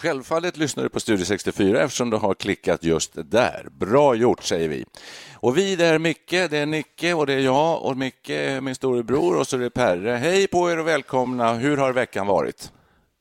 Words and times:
Självfallet 0.00 0.56
lyssnar 0.56 0.82
du 0.84 0.88
på 0.88 1.00
Studio 1.00 1.24
64 1.24 1.82
eftersom 1.82 2.10
du 2.10 2.16
har 2.16 2.34
klickat 2.34 2.84
just 2.84 3.12
där. 3.14 3.66
Bra 3.70 4.14
gjort, 4.14 4.42
säger 4.42 4.68
vi. 4.68 4.84
Och 5.34 5.58
vi, 5.58 5.76
det 5.76 5.86
är 5.86 5.98
Micke, 5.98 6.30
det 6.30 6.58
är 6.58 6.66
Nicke 6.66 7.14
och 7.14 7.26
det 7.26 7.32
är 7.32 7.38
jag 7.38 7.82
och 7.82 7.96
Micke 7.96 8.30
är 8.30 8.60
min 8.60 8.74
storebror 8.74 9.38
och 9.38 9.46
så 9.46 9.56
är 9.56 9.60
det 9.60 9.70
Perre. 9.70 10.10
Hej 10.10 10.46
på 10.46 10.70
er 10.70 10.78
och 10.78 10.88
välkomna. 10.88 11.54
Hur 11.54 11.76
har 11.76 11.92
veckan 11.92 12.26
varit? 12.26 12.72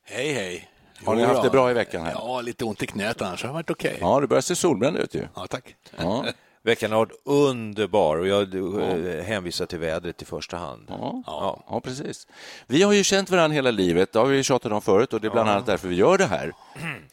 Hej, 0.05 0.33
hej. 0.33 0.69
Har 1.05 1.16
ni 1.16 1.23
haft 1.23 1.44
det 1.44 1.50
bra 1.50 1.72
i 1.72 1.73
veckan? 1.73 2.05
här? 2.05 2.11
Ja, 2.11 2.41
lite 2.41 2.66
ont 2.66 2.83
i 2.83 2.88
knät 2.88 3.22
annars 3.22 3.44
har 3.44 3.50
det 3.50 3.53
varit 3.53 3.69
okej. 3.69 3.97
Ja, 4.02 4.19
du 4.19 4.27
börjar 4.27 4.41
se 4.41 4.55
solbränd 4.55 4.97
ut 4.97 5.16
ju. 5.16 5.27
Ja, 5.35 5.47
tack. 5.47 5.75
Ja. 5.97 6.25
Veckan 6.70 6.92
har 6.92 7.00
varit 7.00 7.22
underbar 7.23 8.17
och 8.17 8.28
jag 8.28 8.56
eh, 8.56 9.23
hänvisar 9.23 9.66
till 9.66 9.80
vädret 9.80 10.22
i 10.22 10.25
första 10.25 10.58
hand. 10.58 10.86
Ja, 10.88 11.23
ja. 11.25 11.64
ja, 11.70 11.81
precis. 11.81 12.28
Vi 12.67 12.84
har 12.84 12.94
ju 12.94 13.03
känt 13.03 13.30
varandra 13.30 13.56
hela 13.56 13.72
livet, 13.72 14.14
det 14.14 14.20
har 14.20 14.25
vi 14.25 14.44
tjatat 14.44 14.72
om 14.72 14.81
förut 14.81 15.14
och 15.14 15.22
det 15.22 15.28
är 15.28 15.31
bland 15.31 15.50
annat 15.50 15.66
därför 15.66 15.88
vi 15.88 15.95
gör 15.95 16.17
det 16.17 16.25
här. 16.25 16.53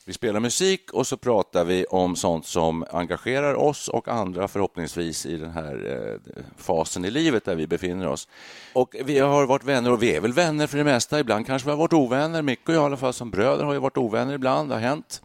Vi 0.05 0.13
spelar 0.13 0.41
musik 0.41 0.93
och 0.93 1.07
så 1.07 1.17
pratar 1.17 1.65
vi 1.65 1.85
om 1.85 2.17
sånt 2.17 2.47
som 2.47 2.85
engagerar 2.91 3.55
oss 3.55 3.89
och 3.89 4.09
andra 4.09 4.49
förhoppningsvis 4.49 5.27
i 5.27 5.37
den 5.37 5.51
här 5.51 6.19
eh, 6.37 6.43
fasen 6.57 7.05
i 7.05 7.11
livet 7.11 7.45
där 7.45 7.55
vi 7.55 7.67
befinner 7.67 8.09
oss. 8.09 8.29
Och 8.73 8.97
vi 9.05 9.19
har 9.19 9.47
varit 9.47 9.65
vänner 9.65 9.93
och 9.93 10.03
vi 10.03 10.17
är 10.17 10.21
väl 10.21 10.33
vänner 10.33 10.67
för 10.67 10.79
det 10.79 10.85
mesta. 10.85 11.21
Ibland 11.21 11.47
kanske 11.47 11.67
vi 11.67 11.71
har 11.71 11.79
varit 11.79 11.93
ovänner. 11.93 12.43
Micke 12.43 12.69
och 12.69 12.75
jag 12.75 12.83
i 12.83 12.85
alla 12.85 12.97
fall 12.97 13.13
som 13.13 13.31
bröder 13.31 13.65
har 13.65 13.73
ju 13.73 13.79
varit 13.79 13.97
ovänner 13.97 14.35
ibland, 14.35 14.69
det 14.69 14.75
har 14.75 14.83
hänt. 14.83 15.23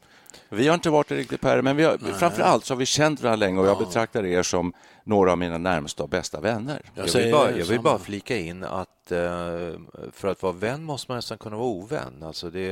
Vi 0.53 0.67
har 0.67 0.75
inte 0.75 0.89
varit 0.89 1.07
det 1.07 1.16
riktigt 1.16 1.41
Per, 1.41 1.61
men 1.61 1.75
vi 1.75 1.83
har, 1.83 1.97
framför 1.97 2.41
allt 2.41 2.66
så 2.66 2.73
har 2.73 2.80
vi 2.80 2.85
känt 2.85 3.21
varandra 3.21 3.45
länge 3.45 3.59
och 3.59 3.67
jag 3.67 3.77
betraktar 3.77 4.25
er 4.25 4.44
som 4.44 4.73
några 5.03 5.31
av 5.31 5.38
mina 5.38 5.57
närmsta 5.57 6.03
och 6.03 6.09
bästa 6.09 6.39
vänner. 6.39 6.81
Jag 6.95 7.03
vill, 7.03 7.11
säger 7.11 7.31
bara, 7.31 7.52
jag 7.57 7.66
vill 7.66 7.81
bara 7.81 7.99
flika 7.99 8.38
in 8.38 8.63
att 8.63 9.11
eh, 9.11 9.19
för 10.11 10.27
att 10.27 10.44
vara 10.44 10.53
vän 10.53 10.83
måste 10.83 11.11
man 11.11 11.17
nästan 11.17 11.38
kunna 11.38 11.55
vara 11.55 11.67
ovän. 11.67 12.23
Alltså 12.23 12.50
det, 12.50 12.69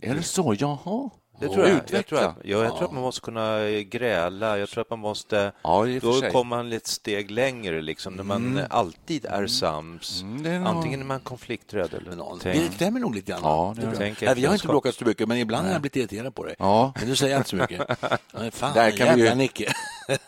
Är 0.00 0.14
det 0.14 0.22
så? 0.22 0.54
Jaha. 0.58 1.10
Det 1.40 1.48
tror 1.48 1.60
jag. 1.60 1.68
Jag 1.70 1.76
Utveckla. 1.76 2.18
tror, 2.18 2.28
att, 2.28 2.36
ja, 2.44 2.62
jag 2.64 2.76
tror 2.76 2.84
att 2.84 2.92
man 2.92 3.02
måste 3.02 3.20
kunna 3.20 3.60
gräla. 3.70 4.58
Jag 4.58 4.68
tror 4.68 4.80
att 4.82 4.90
man 4.90 4.98
måste... 4.98 5.52
Ja, 5.62 5.86
då 6.02 6.20
kommer 6.20 6.44
man 6.56 6.72
ett 6.72 6.86
steg 6.86 7.30
längre, 7.30 7.82
liksom, 7.82 8.14
när 8.14 8.22
man 8.24 8.60
alltid 8.70 9.24
är 9.26 9.46
sams. 9.46 10.22
Mm, 10.22 10.42
det 10.42 10.50
är 10.50 10.60
Antingen 10.60 11.00
är 11.00 11.04
man 11.04 11.20
konflikträdd 11.20 11.94
eller 11.94 12.10
Det 12.10 12.40
tänk. 12.42 12.72
stämmer 12.74 13.00
nog 13.00 13.14
lite 13.14 13.30
grann. 13.32 13.40
Ja, 13.42 13.72
det 13.76 13.82
Det 13.82 13.90
det. 13.90 13.96
Tänk 13.96 14.20
Nej, 14.20 14.34
vi 14.34 14.44
har 14.46 14.52
inte 14.54 14.66
bråkat 14.66 14.94
så 14.94 15.04
mycket, 15.04 15.28
men 15.28 15.38
ibland 15.38 15.66
har 15.66 15.72
jag 15.72 15.80
blivit 15.80 15.96
irriterad 15.96 16.34
på 16.34 16.44
dig. 16.44 16.54
Ja. 16.58 16.92
Men 16.98 17.08
du 17.08 17.16
säger 17.16 17.36
inte 17.36 17.48
så 17.48 17.56
mycket. 17.56 17.80
Ja, 18.32 18.50
fan, 18.52 18.74
Där 18.74 18.90
kan 18.90 19.06
vi 19.14 19.20
ju- 19.20 19.26
jävla 19.26 19.34
Nicke. 19.34 19.72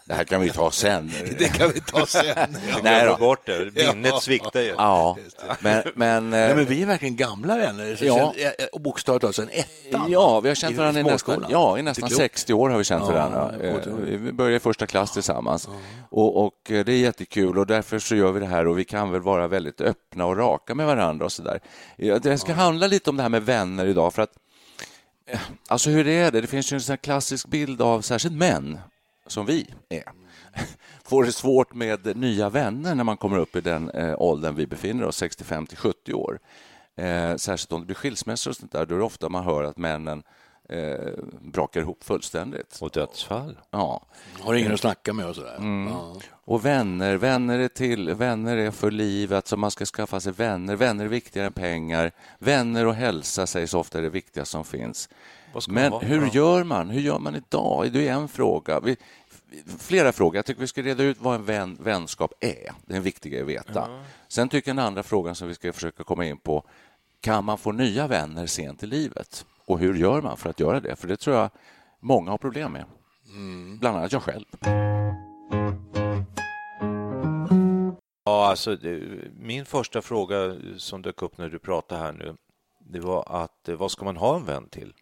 Det 0.05 0.15
här 0.15 0.25
kan 0.25 0.41
vi 0.41 0.51
ta 0.51 0.71
sen. 0.71 1.11
Det 1.39 1.49
kan 1.49 1.71
vi 1.75 1.81
ta 1.81 2.07
sen. 2.07 2.25
Nej 2.83 3.01
Glömma 3.01 3.05
då. 3.05 3.17
bort 3.17 3.47
det. 3.47 3.75
Minnet 3.95 4.23
sviktar 4.23 4.61
ju. 4.61 4.75
Ja, 4.79 5.17
men... 5.61 5.83
men, 5.95 6.31
Nej, 6.31 6.51
eh, 6.51 6.57
men 6.57 6.65
vi 6.65 6.83
är 6.83 6.87
verkligen 6.87 7.17
gamla 7.17 7.57
vänner. 7.57 7.97
Så 7.97 8.05
Ja. 8.05 8.35
eh, 8.37 8.65
och 8.73 8.81
bokstavligt 8.81 9.21
talat 9.21 9.37
sen 9.37 9.49
ettan. 9.53 10.11
Ja, 10.11 10.41
vi 10.41 10.49
har 10.49 10.55
känt 10.55 10.77
varandra 10.77 11.01
i 11.01 11.05
nästan, 11.05 11.45
ja, 11.49 11.79
i 11.79 11.83
nästan 11.83 12.09
klokt. 12.09 12.23
60 12.23 12.53
år 12.55 12.71
har 12.71 12.79
vi 12.79 12.85
känt 12.85 13.05
Ja, 13.07 13.13
varandra. 13.13 13.55
Eh. 13.63 13.75
Vi 14.05 14.33
började 14.33 14.57
i 14.57 14.61
första 14.61 14.87
klass 14.87 15.13
tillsammans 15.13 15.69
och, 16.11 16.45
och 16.47 16.71
eh, 16.71 16.85
det 16.85 16.93
är 16.93 16.99
jättekul 16.99 17.59
och 17.59 17.67
därför 17.67 17.99
så 17.99 18.15
gör 18.15 18.33
vi 18.33 18.41
det 18.41 18.47
här 18.47 18.67
och 18.67 18.79
vi 18.79 18.85
kan 18.85 19.11
väl 19.13 19.21
vara 19.21 19.49
väldigt 19.49 19.81
öppna 19.81 20.27
och 20.27 20.37
raka 20.37 20.75
med 20.75 20.87
varandra 20.87 21.25
och 21.25 21.33
så 21.33 21.43
där. 21.43 21.61
Ja, 21.97 22.19
Det 22.19 22.39
ska 22.39 22.53
handla 22.53 22.87
lite 22.87 23.11
om 23.11 23.17
det 23.17 23.23
här 23.23 23.31
med 23.31 23.43
vänner 23.47 23.87
idag 23.87 24.15
för 24.15 24.23
att 24.23 24.33
eh, 25.31 25.41
Alltså 25.69 25.91
hur 25.91 26.07
är 26.09 26.31
det? 26.31 26.41
Det 26.41 26.47
finns 26.47 26.73
ju 26.73 26.75
en 26.75 26.81
sån 26.81 26.93
här 26.93 26.97
klassisk 26.97 27.47
bild 27.49 27.83
av 27.83 28.01
särskilt 28.01 28.35
män, 28.35 28.79
som 29.29 29.47
vi 29.47 29.67
är, 29.89 30.05
får 31.05 31.25
det 31.25 31.33
svårt 31.33 31.75
med 31.75 32.17
nya 32.17 32.49
vänner 32.49 32.95
när 32.95 33.05
man 33.05 33.17
kommer 33.17 33.39
upp 33.39 33.57
i 33.57 33.61
den 33.61 33.91
eh, 33.91 34.15
åldern 34.19 34.55
vi 34.55 34.67
befinner 34.67 35.05
oss, 35.05 35.17
65 35.17 35.67
till 35.67 35.79
70 35.79 36.15
år. 36.15 36.39
Eh, 36.97 37.37
särskilt 37.37 37.73
om 37.73 37.81
det 37.81 37.87
blir 37.87 37.97
skilsmässor 37.97 38.51
och 38.51 38.57
sånt 38.57 38.73
där, 38.73 38.87
då 38.87 38.95
är 38.95 38.99
det 38.99 39.05
ofta 39.05 39.29
man 39.29 39.45
hör 39.45 39.65
att 39.65 39.77
männen 39.77 40.23
eh, 40.69 41.13
brakar 41.41 41.81
ihop 41.81 42.05
fullständigt. 42.05 42.79
Och 42.81 42.91
dödsfall. 42.91 43.59
Ja. 43.71 44.07
Har 44.41 44.55
ingen 44.55 44.75
att 44.75 44.81
snacka 44.81 45.13
med 45.13 45.27
och 45.27 45.35
sådär. 45.35 45.57
Mm. 45.57 45.93
Ja. 45.93 46.17
Och 46.45 46.65
vänner, 46.65 47.17
vänner 47.17 47.59
är 47.59 47.69
till, 47.69 48.15
vänner 48.15 48.57
är 48.57 48.71
för 48.71 48.91
livet, 48.91 49.47
så 49.47 49.57
man 49.57 49.71
ska 49.71 49.85
skaffa 49.85 50.21
sig 50.21 50.33
vänner. 50.33 50.77
Vänner 50.77 51.05
är 51.05 51.09
viktigare 51.09 51.47
än 51.47 51.53
pengar. 51.53 52.13
Vänner 52.39 52.87
och 52.87 52.95
hälsa 52.95 53.47
sägs 53.47 53.75
ofta 53.75 53.99
är 53.99 54.03
det 54.03 54.11
viktigaste 54.11 54.53
som 54.53 54.65
finns. 54.65 55.09
Men 55.69 55.93
hur 55.93 56.27
gör 56.27 56.65
man? 56.65 56.91
Hur 56.91 57.01
gör 57.01 57.19
man 57.19 57.37
idag? 57.37 57.93
Det 57.93 58.09
är 58.09 58.13
en 58.13 58.29
fråga. 58.29 58.81
Vi, 58.81 58.97
flera 59.79 60.13
frågor. 60.13 60.37
Jag 60.37 60.45
tycker 60.45 60.61
vi 60.61 60.67
ska 60.67 60.83
reda 60.83 61.03
ut 61.03 61.17
vad 61.21 61.35
en 61.35 61.45
vän, 61.45 61.77
vänskap 61.81 62.33
är. 62.41 62.73
Det 62.87 62.93
är 62.93 62.97
en 62.97 63.03
viktig 63.03 63.37
att 63.37 63.47
veta. 63.47 63.89
Sen 64.29 64.49
tycker 64.49 64.71
jag 64.71 64.77
den 64.77 64.85
andra 64.85 65.03
frågan 65.03 65.35
som 65.35 65.49
vi 65.49 65.55
ska 65.55 65.73
försöka 65.73 66.05
komma 66.05 66.25
in 66.25 66.39
på, 66.39 66.65
kan 67.21 67.45
man 67.45 67.59
få 67.59 67.73
nya 67.73 68.07
vänner 68.07 68.47
sent 68.47 68.83
i 68.83 68.87
livet? 68.87 69.47
Och 69.67 69.79
hur 69.79 69.95
gör 69.95 70.23
man 70.23 70.37
för 70.37 70.51
att 70.51 70.61
göra 70.61 70.81
det? 70.81 70.97
För 70.97 71.09
det 71.09 71.17
tror 71.17 71.37
jag 71.37 71.51
många 72.01 72.31
har 72.31 72.39
problem 72.39 72.73
med. 72.73 72.85
Bland 73.81 73.97
annat 73.97 74.13
jag 74.13 74.23
själv. 74.23 74.45
Ja, 78.25 78.47
alltså, 78.47 78.79
min 79.33 79.67
första 79.67 80.03
fråga 80.03 80.57
som 80.77 81.03
dök 81.03 81.23
upp 81.23 81.39
när 81.39 81.49
du 81.49 81.59
pratade 81.59 82.01
här 82.01 82.13
nu, 82.13 82.37
det 82.81 83.01
var 83.01 83.43
att 83.43 83.69
eh, 83.69 83.77
vad 83.77 83.91
ska 83.91 84.05
man 84.05 84.17
ha 84.17 84.37
en 84.37 84.45
vän 84.45 84.69
till? 84.69 84.93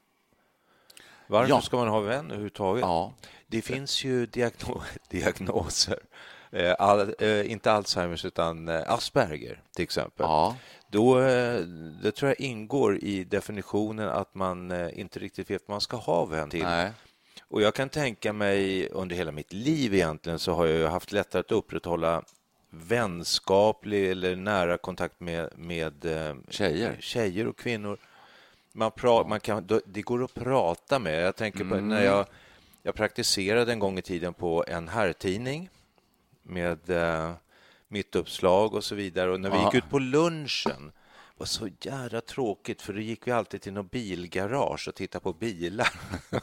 Varför 1.28 1.48
Ja. 1.50 1.60
ska 1.60 1.76
man 1.76 1.88
ha 1.88 2.00
vän 2.00 2.26
överhuvudtaget? 2.26 2.80
Ja. 2.82 3.12
Det 3.46 3.62
finns 3.62 4.04
ju 4.04 4.26
diagno 4.26 4.82
diagnoser, 5.08 5.98
eh, 6.52 6.74
all, 6.78 7.14
eh, 7.18 7.50
inte 7.52 7.72
Alzheimers 7.72 8.24
utan 8.24 8.68
eh, 8.68 8.82
Asperger 8.92 9.62
till 9.76 9.82
exempel. 9.82 10.26
Ja. 10.26 10.56
Då, 10.90 11.20
det 12.02 12.12
tror 12.16 12.28
jag 12.28 12.40
ingår 12.40 12.98
i 12.98 13.24
definitionen 13.24 14.08
att 14.08 14.34
man 14.34 14.90
inte 14.90 15.18
riktigt 15.18 15.50
vet 15.50 15.62
vad 15.66 15.74
man 15.74 15.80
ska 15.80 15.96
ha 15.96 16.24
vän 16.24 16.50
till. 16.50 16.62
Nej. 16.62 16.90
Och 17.48 17.62
jag 17.62 17.74
kan 17.74 17.88
tänka 17.88 18.32
mig 18.32 18.88
under 18.88 19.16
hela 19.16 19.32
mitt 19.32 19.52
liv 19.52 19.94
egentligen 19.94 20.38
så 20.38 20.52
har 20.54 20.66
jag 20.66 20.90
haft 20.90 21.12
lättare 21.12 21.40
att 21.40 21.52
upprätthålla 21.52 22.22
vänskaplig 22.70 24.10
eller 24.10 24.36
nära 24.36 24.78
kontakt 24.78 25.20
med, 25.20 25.50
med 25.56 26.04
Tjejer. 26.48 26.96
tjejer 27.00 27.46
och 27.46 27.58
kvinnor. 27.58 27.98
Man 28.76 28.90
pra, 28.90 29.24
man 29.26 29.40
kan, 29.40 29.66
det 29.86 30.02
går 30.02 30.24
att 30.24 30.34
prata 30.34 30.98
med. 30.98 31.22
Jag 31.22 31.36
tänker 31.36 31.58
på 31.64 31.74
Mm. 31.74 31.88
när 31.88 32.04
jag, 32.04 32.26
jag 32.82 32.94
praktiserade 32.94 33.72
en 33.72 33.78
gång 33.78 33.98
i 33.98 34.02
tiden 34.02 34.34
på 34.34 34.64
en 34.68 34.88
herrtidning 34.88 35.68
med 36.42 36.90
eh, 36.90 37.32
mitt 37.88 38.16
uppslag 38.16 38.74
och 38.74 38.84
så 38.84 38.94
vidare. 38.94 39.30
Och 39.32 39.40
när 39.40 39.50
vi 39.50 39.56
Ja. 39.56 39.64
gick 39.64 39.74
ut 39.84 39.90
på 39.90 39.98
lunchen 39.98 40.92
var 41.38 41.46
så 41.46 41.68
jävla 41.80 42.20
tråkigt 42.20 42.82
för 42.82 42.92
då 42.92 43.00
gick 43.00 43.26
vi 43.26 43.30
alltid 43.32 43.62
till 43.62 43.72
något 43.72 43.90
bilgarage 43.90 44.88
och 44.88 44.94
tittade 44.94 45.22
på 45.22 45.32
bilar. 45.32 45.88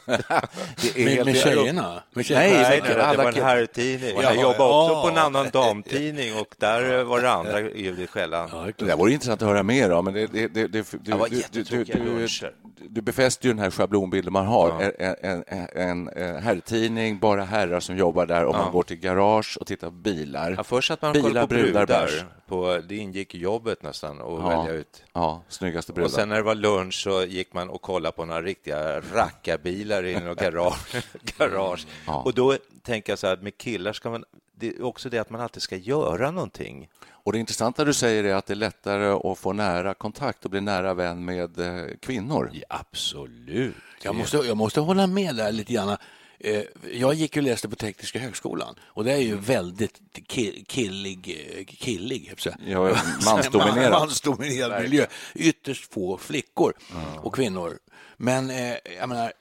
Det 0.81 1.05
Med, 1.05 1.25
med 1.25 1.35
tjejerna? 1.37 1.91
Med 1.93 2.03
Nej, 2.15 2.23
tjejerna? 2.23 2.69
Nej, 2.69 2.81
det- 2.81 2.87
det, 2.87 2.93
det 2.93 3.05
alla 3.05 3.23
var 3.23 3.31
en 3.31 3.43
herrtidning. 3.43 4.11
Ja, 4.15 4.23
Jag 4.23 4.35
jobbade 4.35 4.63
också 4.73 4.93
ja. 4.93 5.01
på 5.01 5.09
en 5.09 5.17
annan 5.17 5.49
damtidning 5.53 6.33
och 6.39 6.55
där 6.57 6.99
eh, 6.99 7.03
var 7.05 7.21
det 7.21 7.31
andra 7.31 7.61
ljud 7.61 7.99
i 7.99 8.07
skällan. 8.07 8.49
Ja, 8.51 8.67
det 8.77 8.85
Det 8.85 8.95
vore 8.95 9.11
intressant 9.13 9.41
att 9.41 9.47
höra 9.47 9.63
mer 9.63 9.91
om. 9.91 10.05
Men 10.05 10.13
det, 10.13 10.27
det, 10.27 10.47
det, 10.47 10.67
det, 10.67 10.91
du, 10.91 10.97
Det 11.01 11.11
var 11.17 11.27
du- 11.29 11.35
du- 11.35 11.41
jättetråkiga 11.41 11.95
du- 11.97 12.03
luncher. 12.05 12.51
du 12.89 13.01
befäster 13.01 13.45
ju 13.47 13.53
den 13.53 13.59
här 13.63 13.71
schablonbilden 13.71 14.33
man 14.33 14.45
har. 14.45 14.81
En, 14.99 15.15
en, 15.21 15.43
en, 15.75 16.07
en 16.07 16.43
herrtidning, 16.43 17.19
bara 17.19 17.43
herrar 17.43 17.79
som 17.79 17.97
jobbar 17.97 18.25
där 18.25 18.45
och 18.45 18.55
man 18.55 18.71
går 18.71 18.83
till 18.83 18.97
garage 18.97 19.57
och 19.61 19.67
tittar 19.67 19.87
på 19.87 19.93
bilar. 19.95 20.53
Ja, 20.57 20.63
först 20.63 20.91
att 20.91 21.01
man 21.01 21.13
bilar, 21.13 21.27
kollade 21.29 21.47
på 21.47 21.53
brudar, 21.53 21.85
bärs. 21.87 22.23
På, 22.53 22.81
det 22.89 22.95
ingick 22.95 23.35
i 23.35 23.37
jobbet 23.37 23.83
nästan 23.83 24.11
att 24.21 24.27
Ja. 24.27 24.47
välja 24.59 24.73
ut. 24.73 25.03
Ja, 25.13 25.43
snyggaste 25.49 25.93
brudar. 25.93 26.05
Och 26.05 26.11
sen 26.11 26.29
när 26.29 26.35
det 26.35 26.41
var 26.41 26.55
lunch 26.55 26.93
så 27.03 27.23
gick 27.23 27.53
man 27.53 27.69
och 27.69 27.81
kollade 27.81 28.15
på 28.15 28.25
några 28.25 28.41
riktiga 28.41 28.99
rackarbilar 28.99 30.05
i 30.05 30.19
något 30.19 30.39
garage. 30.39 30.95
garage. 31.37 31.85
Ja. 32.07 32.21
Och 32.21 32.33
då 32.33 32.57
tänker 32.81 33.11
jag 33.11 33.19
så 33.19 33.27
här, 33.27 33.37
med 33.37 33.57
killar 33.57 33.93
ska 33.93 34.09
man... 34.09 34.23
Det 34.55 34.67
är 34.67 34.83
också 34.83 35.09
det 35.09 35.17
att 35.19 35.29
man 35.29 35.41
alltid 35.41 35.61
ska 35.61 35.75
göra 35.75 36.31
någonting. 36.31 36.89
Och 37.11 37.31
det 37.33 37.39
intressanta 37.39 37.85
du 37.85 37.93
säger 37.93 38.23
är 38.23 38.35
att 38.35 38.45
det 38.45 38.53
är 38.53 38.55
lättare 38.55 39.31
att 39.31 39.37
få 39.37 39.53
nära 39.53 39.93
kontakt 39.93 40.45
och 40.45 40.51
bli 40.51 40.61
nära 40.61 40.93
vän 40.93 41.25
med 41.25 41.59
eh, 41.59 41.85
kvinnor. 42.01 42.49
Ja, 42.53 42.63
absolut. 42.69 43.75
Jag 44.03 44.15
måste, 44.15 44.37
jag 44.37 44.57
måste 44.57 44.79
hålla 44.79 45.07
med 45.07 45.35
där 45.35 45.51
lite 45.51 45.73
grann. 45.73 45.97
Eh, 46.43 46.63
Jag 46.91 47.13
gick 47.13 47.37
och 47.37 47.43
läste 47.43 47.69
på 47.69 47.75
Tekniska 47.75 48.19
högskolan 48.19 48.75
och 48.83 49.03
det 49.03 49.11
är 49.13 49.17
ju 49.17 49.35
väldigt 49.37 50.01
ki- 50.29 50.65
killig, 50.67 51.47
eh, 51.57 51.65
killig. 51.65 52.33
Ja, 52.67 52.97
mansdominerat. 53.25 53.91
mansdominerad 53.99 54.81
miljö. 54.81 55.05
Ytterst 55.35 55.93
få 55.93 56.17
flickor 56.17 56.73
och 57.21 57.35
kvinnor. 57.35 57.79
Men 58.17 58.49
eh, 58.49 58.75
jag 58.99 59.09
menar, 59.09 59.33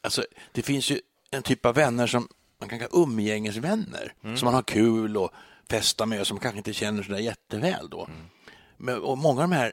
alltså, 0.00 0.24
det 0.52 0.62
finns 0.62 0.90
ju 0.90 1.00
en 1.30 1.42
typ 1.42 1.66
av 1.66 1.74
vänner 1.74 2.06
som 2.06 2.28
man 2.60 2.68
kan 2.68 2.78
kalla 2.78 2.90
umgängesvänner, 3.02 4.14
som 4.36 4.44
man 4.46 4.54
har 4.54 4.62
kul 4.62 5.16
och 5.16 5.30
festa 5.70 6.06
med 6.06 6.20
och 6.20 6.26
som 6.26 6.38
kanske 6.38 6.58
inte 6.58 6.72
känner 6.72 7.02
så 7.02 7.12
där 7.12 7.18
jätteväl 7.18 7.88
då. 7.90 8.08
Men, 8.76 8.98
och 9.02 9.18
många 9.18 9.42
av 9.42 9.48
de 9.48 9.56
här 9.56 9.72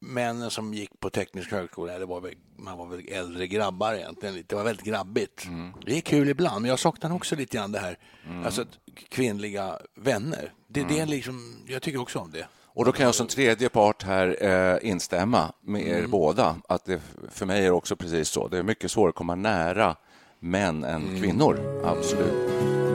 männen 0.00 0.50
som 0.50 0.74
gick 0.74 1.00
på 1.00 1.10
teknisk 1.10 1.50
högskola, 1.50 1.98
det 1.98 2.06
var 2.06 2.20
väl, 2.20 2.34
man 2.56 2.78
var 2.78 2.86
väl 2.86 3.08
äldre 3.08 3.46
grabbar 3.46 3.94
egentligen. 3.94 4.44
Det 4.46 4.54
var 4.54 4.64
väldigt 4.64 4.86
grabbigt. 4.86 5.46
Det 5.86 5.96
är 5.96 6.00
kul 6.00 6.28
ibland, 6.28 6.62
men 6.62 6.68
jag 6.68 6.78
saknar 6.78 7.14
också 7.14 7.36
lite 7.36 7.56
grann 7.56 7.72
det 7.72 7.78
här, 7.78 7.98
alltså 8.44 8.64
kvinnliga 9.08 9.78
vänner. 9.94 10.52
Det, 10.68 10.88
det 10.88 10.98
är 10.98 11.06
liksom, 11.06 11.64
jag 11.66 11.82
tycker 11.82 12.00
också 12.00 12.18
om 12.18 12.30
det. 12.30 12.46
Och 12.78 12.84
då 12.84 12.92
kan 12.92 13.06
jag 13.06 13.14
som 13.14 13.26
tredje 13.26 13.68
part 13.68 14.02
här 14.02 14.36
eh, 14.40 14.90
instämma 14.90 15.52
med 15.60 15.86
er 15.86 16.06
båda. 16.06 16.56
Att 16.68 16.84
det 16.84 17.00
för 17.30 17.46
mig 17.46 17.66
är 17.66 17.70
också 17.70 17.96
precis 17.96 18.28
så. 18.28 18.48
Det 18.48 18.58
är 18.58 18.62
mycket 18.62 18.90
svårare 18.90 19.08
att 19.08 19.14
komma 19.14 19.34
nära 19.34 19.96
män 20.40 20.84
än 20.84 21.20
kvinnor. 21.20 21.82
Absolut. 21.84 22.87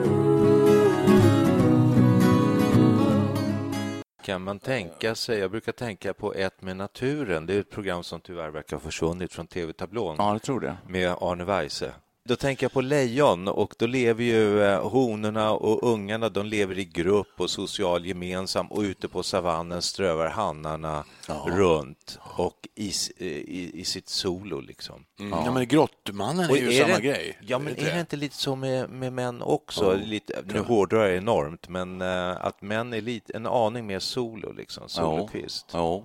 Kan 4.24 4.42
man 4.42 4.58
tänka 4.58 5.14
sig, 5.14 5.38
jag 5.38 5.50
brukar 5.50 5.72
tänka 5.72 6.14
på 6.14 6.34
Ett 6.34 6.62
med 6.62 6.76
naturen, 6.76 7.46
det 7.46 7.54
är 7.54 7.60
ett 7.60 7.70
program 7.70 8.02
som 8.02 8.20
tyvärr 8.20 8.50
verkar 8.50 8.76
ha 8.76 8.80
försvunnit 8.80 9.32
från 9.32 9.46
tv-tablån 9.46 10.16
Ja, 10.18 10.32
jag 10.32 10.42
tror 10.42 10.60
det. 10.60 10.76
med 10.88 11.16
Arne 11.20 11.44
Weise. 11.44 11.92
Då 12.28 12.36
tänker 12.36 12.64
jag 12.64 12.72
på 12.72 12.80
lejon 12.80 13.48
och 13.48 13.74
då 13.78 13.86
lever 13.86 14.24
ju 14.24 14.62
eh, 14.62 14.88
honorna 14.88 15.50
och 15.52 15.92
ungarna, 15.92 16.28
de 16.28 16.46
lever 16.46 16.78
i 16.78 16.84
grupp 16.84 17.40
och 17.40 17.50
social 17.50 18.06
gemensam 18.06 18.66
och 18.66 18.80
ute 18.80 19.08
på 19.08 19.22
savannen 19.22 19.82
strövar 19.82 20.28
hannarna 20.28 21.04
runt 21.46 22.18
och 22.36 22.68
i, 22.74 22.92
eh, 23.16 23.26
i, 23.26 23.70
i 23.74 23.84
sitt 23.84 24.08
solo 24.08 24.60
liksom. 24.60 25.04
Ja. 25.16 25.50
men 25.50 25.68
Grottmannen 25.68 26.50
är 26.50 26.56
ju 26.56 26.72
samma 26.72 26.94
det, 26.94 27.02
grej. 27.02 27.38
Ja, 27.40 27.58
men 27.58 27.72
Är 27.76 27.84
det 27.84 27.90
är 27.90 28.00
inte 28.00 28.16
lite 28.16 28.36
så 28.36 28.56
med, 28.56 28.90
med 28.90 29.12
män 29.12 29.42
också? 29.42 29.94
lite, 29.94 30.42
nu 30.46 30.58
hårdrar 30.60 31.04
jag 31.06 31.16
enormt, 31.16 31.68
men 31.68 32.02
eh, 32.02 32.44
att 32.44 32.62
män 32.62 32.92
är 32.92 33.00
lite, 33.00 33.32
en 33.36 33.46
aning 33.46 33.86
mer 33.86 33.98
solo, 33.98 34.52
liksom, 34.52 34.88
solokvist. 34.88 35.66
Ja. 35.72 36.04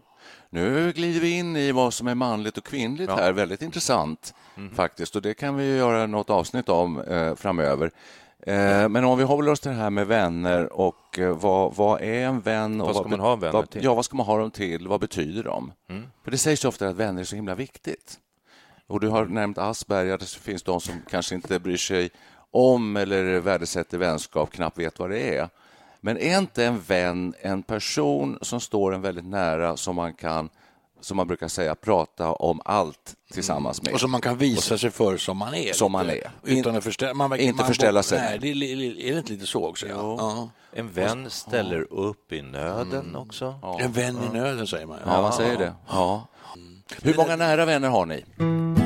Nu 0.50 0.92
glider 0.92 1.20
vi 1.20 1.30
in 1.38 1.56
i 1.56 1.72
vad 1.72 1.94
som 1.94 2.08
är 2.08 2.16
manligt 2.16 2.58
och 2.58 2.64
kvinnligt 2.64 3.10
här. 3.12 3.32
Väldigt 3.32 3.62
intressant 3.62 4.34
faktiskt. 4.76 5.16
Och 5.16 5.22
det 5.22 5.34
kan 5.34 5.56
vi 5.56 5.78
göra 5.78 6.08
något 6.08 6.30
avsnitt 6.30 6.70
om 6.70 7.02
eh, 7.02 7.36
framöver. 7.36 7.92
Eh, 8.40 8.90
men 8.90 9.06
om 9.06 9.18
vi 9.18 9.24
håller 9.24 9.52
oss 9.52 9.60
till 9.60 9.72
det 9.72 9.78
här 9.78 9.90
med 9.90 10.08
vänner 10.08 10.74
och 10.74 11.20
eh, 11.20 11.38
vad, 11.38 11.76
vad 11.76 12.02
är 12.02 12.26
en 12.26 12.40
vän? 12.42 12.82
Och 12.82 12.88
Vad 12.88 12.96
ska 12.96 13.08
man 13.08 13.20
ha 13.20 13.36
vänner 13.36 13.54
vad, 13.54 13.70
till? 13.70 13.84
Ja, 13.84 13.94
vad 13.94 14.06
ska 14.06 14.18
man 14.18 14.26
ha 14.26 14.38
dem 14.38 14.52
till? 14.52 14.88
Vad 14.88 15.00
betyder 15.00 15.44
de? 15.44 15.72
För 16.24 16.32
det 16.32 16.38
sägs 16.38 16.64
ju 16.66 16.68
ofta 16.70 16.88
att 16.88 16.96
vänner 16.96 17.22
är 17.22 17.26
så 17.26 17.36
himla 17.36 17.56
viktigt. 17.56 18.20
Och 18.88 19.00
du 19.00 19.08
har 19.08 19.26
nämnt 19.26 19.58
Asperger, 19.58 20.18
det 20.18 20.30
finns 20.30 20.64
de 20.64 20.82
som 20.82 20.96
kanske 21.10 21.36
inte 21.36 21.60
bryr 21.60 21.78
sig 21.78 22.10
om 22.52 22.98
eller 22.98 23.40
värdesätter 23.40 23.98
vänskap, 23.98 24.52
knappt 24.52 24.78
vet 24.78 25.00
vad 25.00 25.10
det 25.10 25.38
är. 25.38 25.50
Men 26.02 26.18
är 26.18 26.38
inte 26.38 26.66
en 26.66 26.80
vän 26.80 27.34
en 27.42 27.64
person 27.64 28.38
som 28.42 28.60
står 28.60 28.94
en 28.94 29.02
väldigt 29.02 29.26
nära 29.26 29.78
som 29.78 29.96
man 29.96 30.14
kan, 30.14 30.50
som 31.02 31.18
man 31.18 31.28
brukar 31.28 31.48
säga, 31.48 31.76
prata 31.76 32.32
om 32.32 32.62
allt 32.66 33.16
tillsammans 33.34 33.82
med? 33.82 33.94
Och 33.94 34.00
som 34.00 34.12
man 34.12 34.22
kan 34.22 34.38
visa 34.38 34.78
sig 34.78 34.92
för 34.92 35.18
som 35.18 35.38
man 35.38 35.54
är. 35.54 35.74
Som 35.74 35.92
man 35.92 36.10
är. 36.10 36.32
Utan 36.44 36.76
att 36.76 36.84
förställa, 36.84 37.14
man, 37.14 37.40
Inte 37.40 37.58
man, 37.58 37.68
förställa 37.68 38.04
sig. 38.04 38.20
Nej, 38.20 38.40
det 38.40 38.50
är, 38.50 39.12
det 39.12 39.18
inte 39.18 39.32
lite 39.34 39.46
så 39.46 39.68
också? 39.68 39.88
Ja. 39.88 40.16
Ja. 40.20 40.50
En 40.74 40.92
vän 40.92 41.30
ställer 41.30 41.94
upp 41.94 42.34
i 42.34 42.42
nöden 42.42 43.16
också. 43.16 43.60
En 43.80 43.92
vän 43.92 44.18
i 44.24 44.34
nöden 44.34 44.68
säger 44.68 44.86
man. 44.86 45.00
Ja, 45.06 45.22
man 45.22 45.34
säger 45.34 45.58
det. 45.58 45.74
Ja. 45.88 46.28
Hur 47.02 47.16
många 47.18 47.36
nära 47.36 47.66
vänner 47.66 47.90
har 47.90 48.06
ni? 48.06 48.79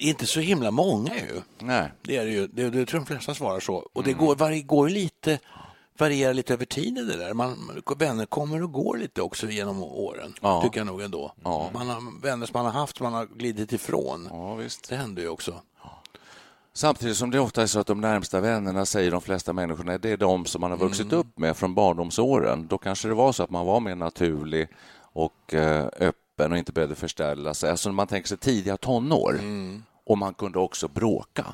Inte 0.00 0.26
så 0.26 0.40
himla 0.40 0.70
många 0.70 1.14
ju. 1.14 1.42
Nej. 1.58 1.92
Det 2.02 2.16
är 2.16 2.24
det 2.24 2.30
ju. 2.30 2.46
Det, 2.46 2.70
det 2.70 2.86
tror 2.86 3.00
de 3.00 3.06
flesta 3.06 3.34
svarar 3.34 3.60
så. 3.60 3.88
Och 3.92 4.02
det 4.04 4.12
går, 4.12 4.36
var, 4.36 4.62
går 4.66 4.88
lite, 4.88 5.38
varierar 5.98 6.34
lite 6.34 6.52
över 6.52 6.64
tiden 6.64 7.06
det 7.08 7.16
där. 7.16 7.34
Man, 7.34 7.82
vänner 7.98 8.26
kommer 8.26 8.62
och 8.62 8.72
går 8.72 8.96
lite 8.96 9.22
också 9.22 9.46
genom 9.50 9.82
åren. 9.82 10.34
Ja. 10.40 10.62
Tycker 10.62 10.80
jag 10.80 10.86
nog 10.86 11.00
ändå. 11.02 11.32
Ja. 11.44 11.70
Man 11.74 11.88
har, 11.88 12.20
vänner 12.22 12.46
som 12.46 12.52
man 12.62 12.64
har 12.72 12.80
haft, 12.80 13.00
man 13.00 13.12
har 13.12 13.26
glidit 13.26 13.72
ifrån. 13.72 14.28
Ja, 14.30 14.54
visst. 14.54 14.88
Det 14.88 14.96
händer 14.96 15.22
ju 15.22 15.28
också. 15.28 15.54
Samtidigt 16.72 17.16
som 17.16 17.30
det 17.30 17.40
ofta 17.40 17.62
är 17.62 17.66
så 17.66 17.80
att 17.80 17.86
de 17.86 18.00
närmsta 18.00 18.40
vännerna 18.40 18.86
säger 18.86 19.10
de 19.10 19.20
flesta 19.20 19.52
människorna, 19.52 19.98
det 19.98 20.10
är 20.10 20.16
de 20.16 20.44
som 20.44 20.60
man 20.60 20.70
har 20.70 20.78
vuxit 20.78 21.06
Mm. 21.06 21.18
upp 21.18 21.38
med 21.38 21.56
från 21.56 21.74
barndomsåren. 21.74 22.66
Då 22.66 22.78
kanske 22.78 23.08
det 23.08 23.14
var 23.14 23.32
så 23.32 23.42
att 23.42 23.50
man 23.50 23.66
var 23.66 23.80
mer 23.80 23.94
naturlig 23.94 24.68
och 25.00 25.54
eh, 25.54 25.86
öppen 26.00 26.52
och 26.52 26.58
inte 26.58 26.72
behövde 26.72 26.94
förställa 26.94 27.54
sig. 27.54 27.70
Alltså 27.70 27.92
man 27.92 28.06
tänker 28.06 28.28
sig 28.28 28.38
tidiga 28.38 28.76
tonår. 28.76 29.34
Mm. 29.38 29.82
Och 30.08 30.18
man 30.18 30.34
kunde 30.34 30.58
också 30.58 30.88
bråka. 30.88 31.46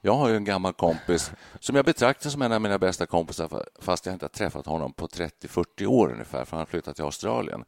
Jag 0.00 0.14
har 0.14 0.28
ju 0.28 0.36
en 0.36 0.44
gammal 0.44 0.72
kompis 0.72 1.30
som 1.60 1.76
jag 1.76 1.84
betraktar 1.84 2.30
som 2.30 2.42
en 2.42 2.52
av 2.52 2.60
mina 2.60 2.78
bästa 2.78 3.06
kompisar 3.06 3.64
fast 3.80 4.06
jag 4.06 4.12
inte 4.12 4.24
har 4.24 4.28
träffat 4.28 4.66
honom 4.66 4.92
på 4.92 5.06
30-40 5.06 5.86
år 5.86 6.12
ungefär, 6.12 6.44
för 6.44 6.50
han 6.50 6.58
har 6.58 6.66
flyttat 6.66 6.96
till 6.96 7.04
Australien. 7.04 7.64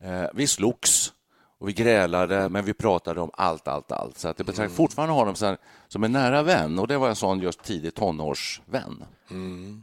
Eh, 0.00 0.24
vi 0.34 0.46
slogs 0.46 1.12
och 1.58 1.68
vi 1.68 1.72
grälade, 1.72 2.48
men 2.48 2.64
vi 2.64 2.74
pratade 2.74 3.20
om 3.20 3.30
allt, 3.34 3.68
allt, 3.68 3.92
allt. 3.92 4.18
Så 4.18 4.28
att 4.28 4.38
jag 4.38 4.46
betraktar 4.46 4.74
fortfarande 4.74 5.14
honom 5.14 5.34
som, 5.34 5.56
som 5.88 6.04
en 6.04 6.12
nära 6.12 6.42
vän 6.42 6.78
och 6.78 6.88
det 6.88 6.98
var 6.98 7.08
en 7.08 7.16
sån 7.16 7.40
just 7.40 7.62
tidig 7.62 7.94
tonårsvän. 7.94 9.04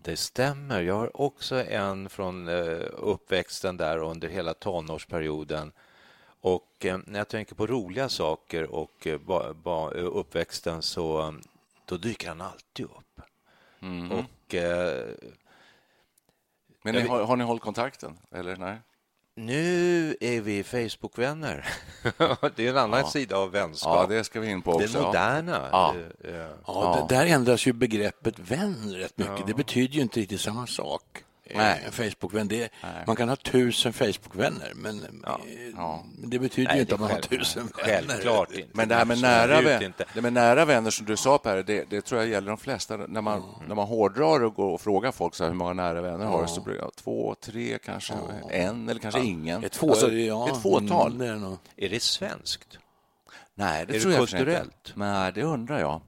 Det 0.03 0.18
stämmer. 0.18 0.82
Jag 0.82 0.96
har 0.96 1.22
också 1.22 1.63
en 1.63 2.10
från 2.10 2.48
eh, 2.48 2.79
uppväxten 2.98 3.77
där 3.77 3.98
under 3.98 4.27
hela 4.27 4.53
tonårsperioden. 4.53 5.72
Och 6.44 6.86
eh, 6.86 7.00
när 7.06 7.20
jag 7.20 7.28
tänker 7.28 7.56
på 7.56 7.68
roliga 7.68 8.10
saker 8.10 8.76
och 8.76 9.08
eh, 9.08 9.18
ba, 9.18 9.54
ba, 9.54 9.92
eh, 9.92 10.06
uppväxten 10.06 10.82
så 10.82 11.36
då 11.86 11.98
dyker 11.98 12.28
han 12.28 12.42
alltid 12.42 12.86
upp. 12.86 13.22
Och 14.12 14.56
eh, 14.56 15.06
Men 16.82 16.96
ni, 16.96 17.02
har, 17.08 17.24
har 17.24 17.36
ni 17.36 17.44
hållit 17.44 17.64
kontakten? 17.64 18.18
Eller 18.32 18.56
nej? 18.56 18.78
nu 19.36 20.16
är 20.20 20.42
vi 20.42 20.64
Facebook-vänner. 20.64 21.66
det 22.56 22.68
är 22.68 22.70
en 22.70 22.78
annan 22.78 23.06
sida 23.06 23.38
av 23.38 23.56
Ja, 23.56 23.66
vänskap. 23.66 24.10
det 24.10 24.24
ska 24.24 24.40
vi 24.40 24.50
in 24.50 24.62
på 24.62 24.80
det 24.80 24.86
också. 24.86 24.98
ja. 24.98 25.06
moderna. 25.06 25.70
Ja. 25.72 25.96
Ja, 26.24 26.48
Ja. 26.66 27.08
Det, 27.10 27.16
där 27.16 27.26
ändras 27.26 27.68
ju 27.68 27.74
begreppet 27.74 28.40
vän 28.40 28.94
rätt 28.94 29.18
mycket. 29.18 29.48
Det 29.48 29.54
betyder 29.54 29.96
ju 29.96 30.02
inte 30.02 30.20
riktigt 30.20 30.42
samma 30.42 30.68
sak. 30.68 31.24
Eh, 31.53 31.57
Nej. 31.60 31.83
En 31.86 31.91
Facebookvän, 31.91 32.48
det, 32.48 32.69
man 33.07 33.15
kan 33.15 33.29
ha 33.29 33.36
tusen 33.36 33.93
Facebookvänner, 33.93 34.72
men 34.75 35.03
eh, 35.03 35.31
Ja. 35.75 36.03
det 36.17 36.39
betyder 36.39 36.67
Nej, 36.69 36.75
ju 36.77 36.81
inte 36.81 36.91
det 36.91 36.95
att 36.95 37.01
man 37.01 37.12
har 37.12 37.19
tusen 37.19 37.69
vänner. 37.86 38.07
Självklart 38.07 38.51
inte. 38.51 38.69
Men 38.74 38.88
det 38.89 38.95
här 38.95 39.05
med 39.05 39.22
nära, 39.22 39.62
vän, 39.62 39.93
det 40.13 40.22
med 40.22 40.33
nära 40.33 40.65
vänner 40.65 40.89
som 40.91 41.05
du 41.05 41.17
sa 41.17 41.38
Per, 41.38 41.63
det, 41.63 41.89
det 41.89 42.01
tror 42.01 42.22
jag 42.22 42.29
gäller 42.29 42.48
de 42.48 42.57
flesta. 42.57 42.98
När 42.98 43.22
man, 43.22 43.43
när 43.67 43.75
man 43.75 43.88
hårdrar 43.88 44.43
och 44.43 44.53
går 44.55 44.74
och 44.74 44.81
frågar 44.81 45.12
folk 45.12 45.36
så 45.36 45.43
här, 45.43 45.51
hur 45.51 45.57
många 45.57 45.74
nära 45.74 46.01
vänner 46.01 46.25
har 46.25 46.41
du 46.41 46.48
så 46.48 46.62
blir 46.62 46.75
det 46.75 46.89
två, 46.95 47.36
tre, 47.41 47.77
kanske 47.86 48.13
en 48.50 48.89
eller 48.89 49.00
kanske 49.00 49.19
ingen. 49.22 49.63
Ett, 49.63 49.75
få, 49.75 49.89
Alltså, 49.89 50.12
ja, 50.12 50.50
ett 50.50 50.62
fåtal. 50.62 51.22
Mm, 51.22 51.57
är 51.77 51.89
det 51.89 52.03
svenskt? 52.03 52.77
Nej, 53.55 53.86
det 53.86 53.95
Är 53.95 54.00
tror 54.00 54.12
det 54.12 54.17
jag 54.17 54.29
sig 54.29 54.39
inte. 54.39 54.51
kulturellt? 54.51 54.93
Nej, 54.95 55.31
det 55.33 55.43
undrar 55.43 55.79
jag. 55.79 56.01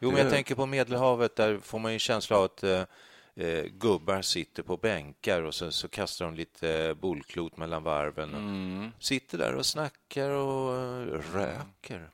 Jo, 0.00 0.10
men 0.10 0.20
jag 0.20 0.30
tänker 0.30 0.54
på 0.54 0.66
Medelhavet. 0.66 1.36
Där 1.36 1.58
får 1.62 1.78
man 1.78 1.90
ju 1.92 1.94
en 1.94 1.98
känsla 1.98 2.36
av 2.36 2.44
att 2.44 2.64
eh, 3.36 3.64
gubbar 3.64 4.22
sitter 4.22 4.62
på 4.62 4.76
bänkar 4.76 5.42
och 5.42 5.54
så, 5.54 5.70
så 5.70 5.88
kastar 5.88 6.24
de 6.24 6.34
lite 6.34 6.96
bollklot 7.00 7.56
mellan 7.56 7.82
varven. 7.82 8.34
och 8.34 9.02
Sitter 9.02 9.38
där 9.38 9.54
och 9.54 9.66
snackar 9.66 10.30
och 10.30 10.76
eh, 10.76 11.20
röker. 11.34 12.10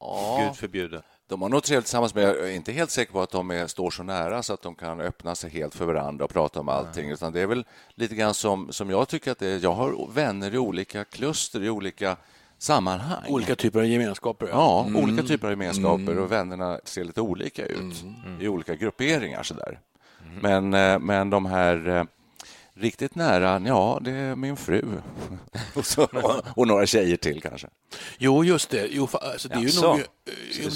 Ja, 0.00 0.46
Gud 0.46 0.56
förbjude. 0.56 1.02
De 1.28 1.42
har 1.42 1.48
nog 1.48 1.62
trevligt 1.62 1.84
tillsammans, 1.84 2.14
men 2.14 2.24
jag 2.24 2.38
är 2.38 2.50
inte 2.50 2.72
helt 2.72 2.90
säker 2.90 3.12
på 3.12 3.22
att 3.22 3.30
de 3.30 3.50
är, 3.50 3.66
står 3.66 3.90
så 3.90 4.02
nära 4.02 4.42
så 4.42 4.52
att 4.52 4.62
de 4.62 4.74
kan 4.74 5.00
öppna 5.00 5.34
sig 5.34 5.50
helt 5.50 5.74
för 5.74 5.84
varandra 5.84 6.24
och 6.24 6.30
prata 6.30 6.60
om 6.60 6.68
allting. 6.68 7.10
Utan 7.10 7.32
det 7.32 7.40
är 7.40 7.46
väl 7.46 7.64
lite 7.94 8.14
grann 8.14 8.34
som, 8.34 8.72
som 8.72 8.90
jag 8.90 9.08
tycker 9.08 9.30
att 9.30 9.38
det 9.38 9.48
är. 9.48 9.58
Jag 9.62 9.72
har 9.72 10.12
vänner 10.12 10.54
i 10.54 10.58
olika 10.58 11.04
kluster, 11.04 11.62
i 11.62 11.70
olika 11.70 12.16
sammanhang. 12.58 13.24
Olika 13.28 13.56
typer 13.56 13.78
av 13.78 13.86
gemenskaper. 13.86 14.48
Ja, 14.52 14.84
mm. 14.88 15.02
olika 15.02 15.22
typer 15.22 15.46
av 15.46 15.52
gemenskaper 15.52 16.12
mm. 16.12 16.18
och 16.18 16.32
vännerna 16.32 16.80
ser 16.84 17.04
lite 17.04 17.20
olika 17.20 17.66
ut 17.66 18.02
mm. 18.02 18.40
i 18.40 18.48
olika 18.48 18.74
grupperingar. 18.74 19.42
Sådär. 19.42 19.80
Men, 20.40 20.74
eh, 20.74 20.98
men 20.98 21.30
de 21.30 21.46
här 21.46 21.88
eh, 21.88 22.04
riktigt 22.74 23.14
nära, 23.14 23.62
ja, 23.66 23.98
det 24.02 24.10
är 24.10 24.36
min 24.36 24.56
fru. 24.56 24.84
och, 25.74 25.86
så, 25.86 26.08
och, 26.54 26.66
några 26.66 26.86
tjejer 26.86 27.16
till 27.16 27.42
kanske. 27.42 27.68
Jo, 28.18 28.44
just 28.44 28.70
det. 28.70 28.86
Jo, 28.90 29.08
alltså, 29.12 29.48
det 29.48 29.54
är 29.54 29.60
ju 29.60 29.80
nog, 29.80 30.02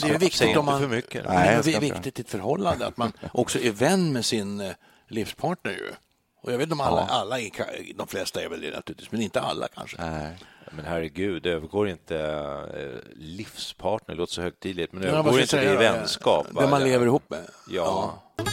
det 0.03 0.15
är 0.15 0.19
viktigt 0.19 0.57
om 0.57 0.67
man... 0.67 0.81
För 0.81 0.89
mycket. 0.89 1.25
Nej, 1.29 1.61
det 1.65 1.75
är 1.75 1.81
viktigt 1.81 2.19
i 2.19 2.23
ett 2.23 2.31
förhållande 2.31 2.87
att 2.87 2.97
man 2.97 3.13
också 3.33 3.59
är 3.59 3.71
vän 3.71 4.13
med 4.13 4.25
sin 4.25 4.61
eh, 4.61 4.73
livspartner. 5.09 5.73
Ju. 5.73 5.93
Och 6.43 6.53
jag 6.53 6.59
vet 6.59 6.63
inte 6.63 6.73
om 6.73 6.81
alla, 6.81 7.01
ja. 7.01 7.15
alla 7.15 7.37
de 7.97 8.07
flesta 8.07 8.43
är 8.43 8.49
väl 8.49 8.61
det 8.61 8.71
naturligtvis, 8.71 9.13
men 9.13 9.21
inte 9.21 9.41
alla 9.41 9.69
kanske. 9.69 9.97
Nej. 10.01 10.37
Men 10.73 10.85
herregud, 10.85 11.43
det 11.43 11.51
övergår 11.51 11.89
inte 11.89 12.19
eh, 12.19 13.13
livspartner, 13.17 14.15
det 14.15 14.19
låter 14.19 14.33
så 14.33 14.43
högtidligt, 14.43 14.93
men 14.93 15.03
det 15.03 15.09
övergår 15.09 15.35
ja, 15.35 15.43
inte 15.43 15.63
i 15.63 15.77
vänskap. 15.77 16.47
Det 16.61 16.67
man 16.67 16.85
lever 16.85 17.07
ihop 17.07 17.31
med. 17.31 17.45
Ja. 17.69 18.21
ja. 18.37 18.45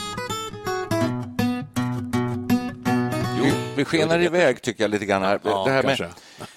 Vi, 3.78 3.86
skenar 3.86 4.20
iväg 4.20 4.62
tycker 4.62 4.84
jag 4.84 4.92
lite 4.92 5.06
grann 5.06 5.22
här. 5.22 5.40
Ja, 5.44 5.64
det 5.66 5.72
här 5.72 5.84
med 5.84 6.14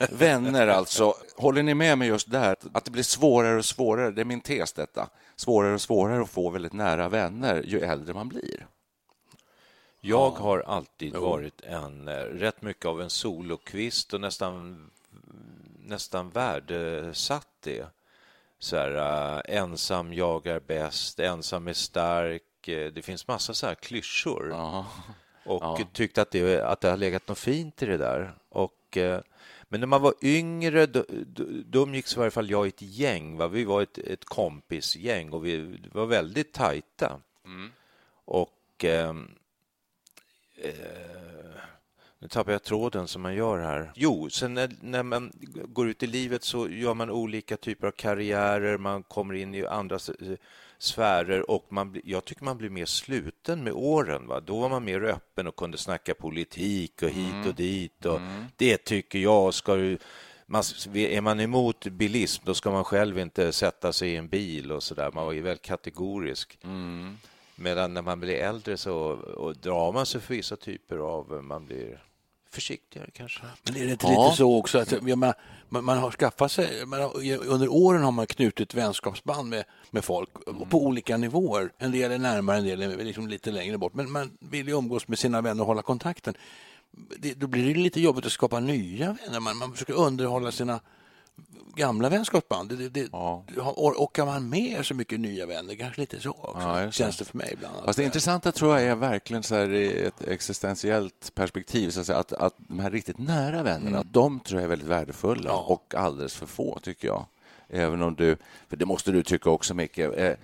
vänner 0.18 0.66
alltså. 0.66 1.14
Håller 1.36 1.62
ni 1.62 1.74
med 1.74 1.98
mig 1.98 2.08
just 2.08 2.30
där? 2.30 2.56
Att 2.72 2.84
det 2.84 2.90
blir 2.90 3.02
svårare 3.02 3.58
och 3.58 3.64
svårare. 3.64 4.10
Det 4.10 4.20
är 4.20 4.24
min 4.24 4.40
tes 4.40 4.72
detta. 4.72 5.08
Svårare 5.36 5.74
och 5.74 5.80
svårare 5.80 6.22
att 6.22 6.30
få 6.30 6.50
väldigt 6.50 6.72
nära 6.72 7.08
vänner 7.08 7.62
ju 7.66 7.80
äldre 7.80 8.14
man 8.14 8.28
blir. 8.28 8.66
Jag 10.00 10.30
har 10.30 10.60
alltid 10.60 11.16
varit 11.16 11.60
en 11.60 12.08
eh, 12.08 12.14
rätt 12.14 12.62
mycket 12.62 12.86
av 12.86 13.02
en 13.02 13.10
solokvist 13.10 14.14
och 14.14 14.20
nästan, 14.20 14.90
nästan 15.78 16.30
värdesatt 16.30 17.48
det. 17.60 17.86
Så 18.58 18.76
här, 18.76 18.94
uh, 19.36 19.40
ensam 19.44 20.12
jag 20.12 20.46
är 20.46 20.60
bäst, 20.60 21.20
ensam 21.20 21.68
är 21.68 21.72
stark. 21.72 22.68
Eh, 22.68 22.92
det 22.92 23.02
finns 23.02 23.28
massa 23.28 23.54
så 23.54 23.66
här 23.66 23.74
klyschor. 23.74 24.52
Aha 24.54 24.86
och 25.44 25.62
ja. 25.62 25.88
tyckte 25.92 26.22
att 26.22 26.30
det, 26.30 26.60
att 26.60 26.80
det 26.80 26.90
har 26.90 26.96
legat 26.96 27.28
något 27.28 27.38
fint 27.38 27.82
i 27.82 27.86
det 27.86 27.96
där. 27.96 28.34
Och, 28.48 28.96
eh, 28.96 29.20
men 29.62 29.80
när 29.80 29.86
man 29.86 30.02
var 30.02 30.14
yngre, 30.22 30.86
då, 30.86 31.04
då, 31.26 31.44
då 31.64 31.82
umgicks 31.82 32.14
i 32.14 32.18
varje 32.18 32.30
fall 32.30 32.50
jag 32.50 32.66
i 32.66 32.68
ett 32.68 32.82
gäng. 32.82 33.36
Va? 33.36 33.48
Vi 33.48 33.64
var 33.64 33.82
ett, 33.82 33.98
ett 33.98 34.24
kompisgäng 34.24 35.32
och 35.32 35.46
vi 35.46 35.80
var 35.92 36.06
väldigt 36.06 36.52
tajta. 36.52 37.20
Mm. 37.44 37.70
Och 38.24 38.84
eh, 38.84 39.14
eh, 40.62 40.74
nu 42.18 42.28
tappar 42.28 42.52
jag 42.52 42.62
tråden 42.62 43.08
som 43.08 43.22
man 43.22 43.34
gör 43.34 43.58
här. 43.58 43.92
Jo, 43.94 44.30
sen 44.30 44.54
när, 44.54 44.70
när, 44.80 45.02
man 45.02 45.32
går 45.64 45.88
ut 45.88 46.02
i 46.02 46.06
livet 46.06 46.44
så 46.44 46.68
gör 46.68 46.94
man 46.94 47.10
olika 47.10 47.56
typer 47.56 47.86
av 47.86 47.90
karriärer, 47.90 48.78
man 48.78 49.02
kommer 49.02 49.34
in 49.34 49.54
i 49.54 49.66
andra 49.66 49.98
sfärer 50.82 51.50
och 51.50 51.66
man, 51.68 52.00
jag 52.04 52.24
tycker 52.24 52.44
man 52.44 52.58
blir 52.58 52.70
mer 52.70 52.86
sluten 52.86 53.64
med 53.64 53.72
åren. 53.72 54.26
Va? 54.26 54.40
Då 54.40 54.60
var 54.60 54.68
man 54.68 54.84
mer 54.84 55.02
öppen 55.04 55.46
och 55.46 55.56
kunde 55.56 55.78
snacka 55.78 56.14
politik 56.14 57.02
och 57.02 57.08
hit 57.08 57.34
och 57.34 57.44
mm. 57.44 57.54
dit. 57.54 58.06
Och 58.06 58.16
mm. 58.16 58.44
Det 58.56 58.76
tycker 58.76 59.18
jag 59.18 59.54
ska 59.54 59.74
du 59.74 59.98
man, 60.50 60.62
är 60.94 61.20
man 61.20 61.40
emot 61.40 61.86
bilism, 61.86 62.42
då 62.46 62.54
ska 62.54 62.70
man 62.70 62.84
själv 62.84 63.18
inte 63.18 63.52
sätta 63.52 63.92
sig 63.92 64.10
i 64.10 64.16
en 64.16 64.28
bil 64.28 64.72
och 64.72 64.82
så 64.82 64.94
där. 64.94 65.10
Man 65.12 65.26
var 65.26 65.32
ju 65.32 65.40
väldigt 65.40 65.62
kategorisk. 65.62 66.58
Mm. 66.64 67.18
Medan 67.54 67.94
när 67.94 68.02
man 68.02 68.20
blir 68.20 68.34
äldre 68.34 68.76
så 68.76 68.94
och 69.36 69.56
drar 69.56 69.92
man 69.92 70.06
sig 70.06 70.20
för 70.20 70.34
vissa 70.34 70.56
typer 70.56 70.98
av... 70.98 71.44
Man 71.44 71.66
blir 71.66 72.02
försiktigare 72.50 73.10
kanske. 73.12 73.42
Men 73.62 73.76
är 73.76 73.84
det 73.86 73.92
inte 73.92 74.06
ja. 74.06 74.24
lite 74.24 74.36
så 74.36 74.58
också 74.58 74.78
att 74.78 74.92
ja, 75.06 75.16
man, 75.16 75.34
man, 75.68 75.98
har 75.98 76.10
skaffat 76.10 76.52
sig, 76.52 76.86
man 76.86 77.00
har, 77.00 77.10
under 77.46 77.68
åren 77.68 78.02
har 78.02 78.12
man 78.12 78.26
knutit 78.26 78.74
vänskapsband 78.74 79.48
med, 79.48 79.64
med 79.90 80.04
folk 80.04 80.30
mm. 80.46 80.68
på 80.68 80.84
olika 80.84 81.16
nivåer. 81.16 81.72
En 81.78 81.92
del 81.92 82.12
är 82.12 82.18
närmare, 82.18 82.56
en 82.58 82.64
del 82.64 82.82
är 82.82 83.04
liksom 83.04 83.28
lite 83.28 83.50
längre 83.50 83.78
bort. 83.78 83.94
Men 83.94 84.10
man 84.12 84.30
vill 84.40 84.68
ju 84.68 84.74
umgås 84.74 85.08
med 85.08 85.18
sina 85.18 85.40
vänner 85.40 85.60
och 85.60 85.66
hålla 85.66 85.82
kontakten. 85.82 86.34
Det, 87.18 87.34
då 87.34 87.46
blir 87.46 87.74
det 87.74 87.80
lite 87.80 88.00
jobbigt 88.00 88.26
att 88.26 88.32
skapa 88.32 88.60
nya 88.60 89.16
vänner. 89.24 89.40
Man, 89.40 89.56
man 89.56 89.72
försöker 89.72 89.94
underhålla 89.94 90.52
sina 90.52 90.80
gamla 91.74 92.08
vänskapsband. 92.08 92.78
Det, 92.78 92.88
det, 92.88 93.08
ja. 93.12 93.44
Orkar 93.76 94.26
man 94.26 94.48
med 94.48 94.86
så 94.86 94.94
mycket 94.94 95.20
nya 95.20 95.46
vänner? 95.46 95.74
Kanske 95.74 96.00
lite 96.00 96.20
så 96.20 96.30
också, 96.30 96.68
ja, 96.68 96.90
känns 96.90 97.16
det 97.16 97.24
för 97.24 97.38
mig 97.38 97.50
ibland. 97.52 97.84
Fast 97.84 97.96
det 97.96 98.04
intressanta 98.04 98.52
tror 98.52 98.78
jag 98.78 98.88
är 98.88 98.94
verkligen 98.94 99.42
så 99.42 99.54
här 99.54 99.72
i 99.72 100.04
ett 100.04 100.28
existentiellt 100.28 101.34
perspektiv, 101.34 101.90
så 101.90 102.00
att, 102.00 102.06
säga, 102.06 102.18
att, 102.18 102.32
att 102.32 102.54
de 102.58 102.78
här 102.78 102.90
riktigt 102.90 103.18
nära 103.18 103.62
vännerna, 103.62 103.96
mm. 103.96 104.08
de 104.10 104.40
tror 104.40 104.60
jag 104.60 104.64
är 104.64 104.68
väldigt 104.68 104.88
värdefulla 104.88 105.50
ja. 105.50 105.64
och 105.68 105.94
alldeles 105.94 106.34
för 106.34 106.46
få, 106.46 106.78
tycker 106.82 107.08
jag. 107.08 107.26
Även 107.68 108.02
om 108.02 108.14
du, 108.14 108.36
för 108.68 108.76
det 108.76 108.86
måste 108.86 109.12
du 109.12 109.22
tycka 109.22 109.50
också, 109.50 109.74
Micke, 109.74 109.98
eh, 109.98 110.36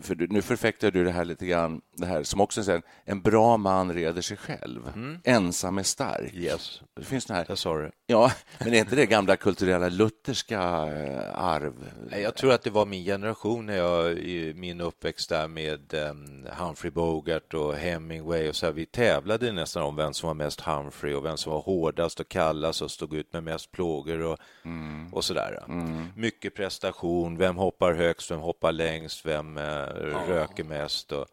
för 0.00 0.14
nu 0.30 0.42
förfäktar 0.42 0.90
du 0.90 1.04
det 1.04 1.10
här 1.10 1.24
lite 1.24 1.46
grann, 1.46 1.80
det 1.96 2.06
här 2.06 2.22
som 2.22 2.40
också 2.40 2.64
säger 2.64 2.82
en 3.04 3.20
bra 3.20 3.56
man 3.56 3.92
reder 3.92 4.22
sig 4.22 4.36
själv. 4.36 4.88
Mm. 4.94 5.18
Ensam 5.24 5.78
är 5.78 5.82
stark. 5.82 6.34
Yes. 6.34 6.80
Det 6.96 7.04
finns 7.04 7.26
den 7.26 7.36
här... 7.36 7.46
Jag 7.48 7.58
sa 7.58 7.78
det. 7.78 7.90
Ja, 8.06 8.32
men 8.58 8.74
är 8.74 8.78
inte 8.78 8.96
det 8.96 9.06
gamla 9.06 9.36
kulturella 9.36 9.88
lutherska 9.88 10.60
eh, 10.62 11.44
arv? 11.44 11.74
Jag 12.10 12.34
tror 12.34 12.52
att 12.52 12.62
det 12.62 12.70
var 12.70 12.86
min 12.86 13.04
generation 13.04 13.66
när 13.66 13.76
jag 13.76 14.12
i 14.12 14.54
min 14.54 14.80
uppväxt 14.80 15.28
där 15.28 15.48
med 15.48 15.94
um, 15.94 16.46
Humphrey 16.58 16.90
Bogart 16.90 17.54
och 17.54 17.74
Hemingway 17.74 18.48
och 18.48 18.56
så 18.56 18.66
här, 18.66 18.72
vi 18.72 18.86
tävlade 18.86 19.52
nästan 19.52 19.82
om 19.82 19.96
vem 19.96 20.14
som 20.14 20.26
var 20.26 20.34
mest 20.34 20.60
Humphrey 20.60 21.14
och 21.14 21.24
vem 21.24 21.36
som 21.36 21.52
var 21.52 21.60
hårdast 21.60 22.20
och 22.20 22.28
kallast 22.28 22.82
och 22.82 22.90
stod 22.90 23.14
ut 23.14 23.32
med 23.32 23.42
mest 23.42 23.72
plågor 23.72 24.22
och, 24.22 24.38
mm. 24.64 25.14
och 25.14 25.24
så 25.24 25.34
där. 25.34 25.64
Mm. 25.68 26.06
Mycket 26.16 26.54
prestation, 26.54 27.38
vem 27.38 27.56
hoppar 27.56 27.92
högst, 27.92 28.30
vem 28.30 28.40
hoppar 28.40 28.72
längst, 28.72 29.26
vem 29.26 29.58
uh, 29.76 30.28
röker 30.28 30.64
mest. 30.64 31.12
Och, 31.12 31.26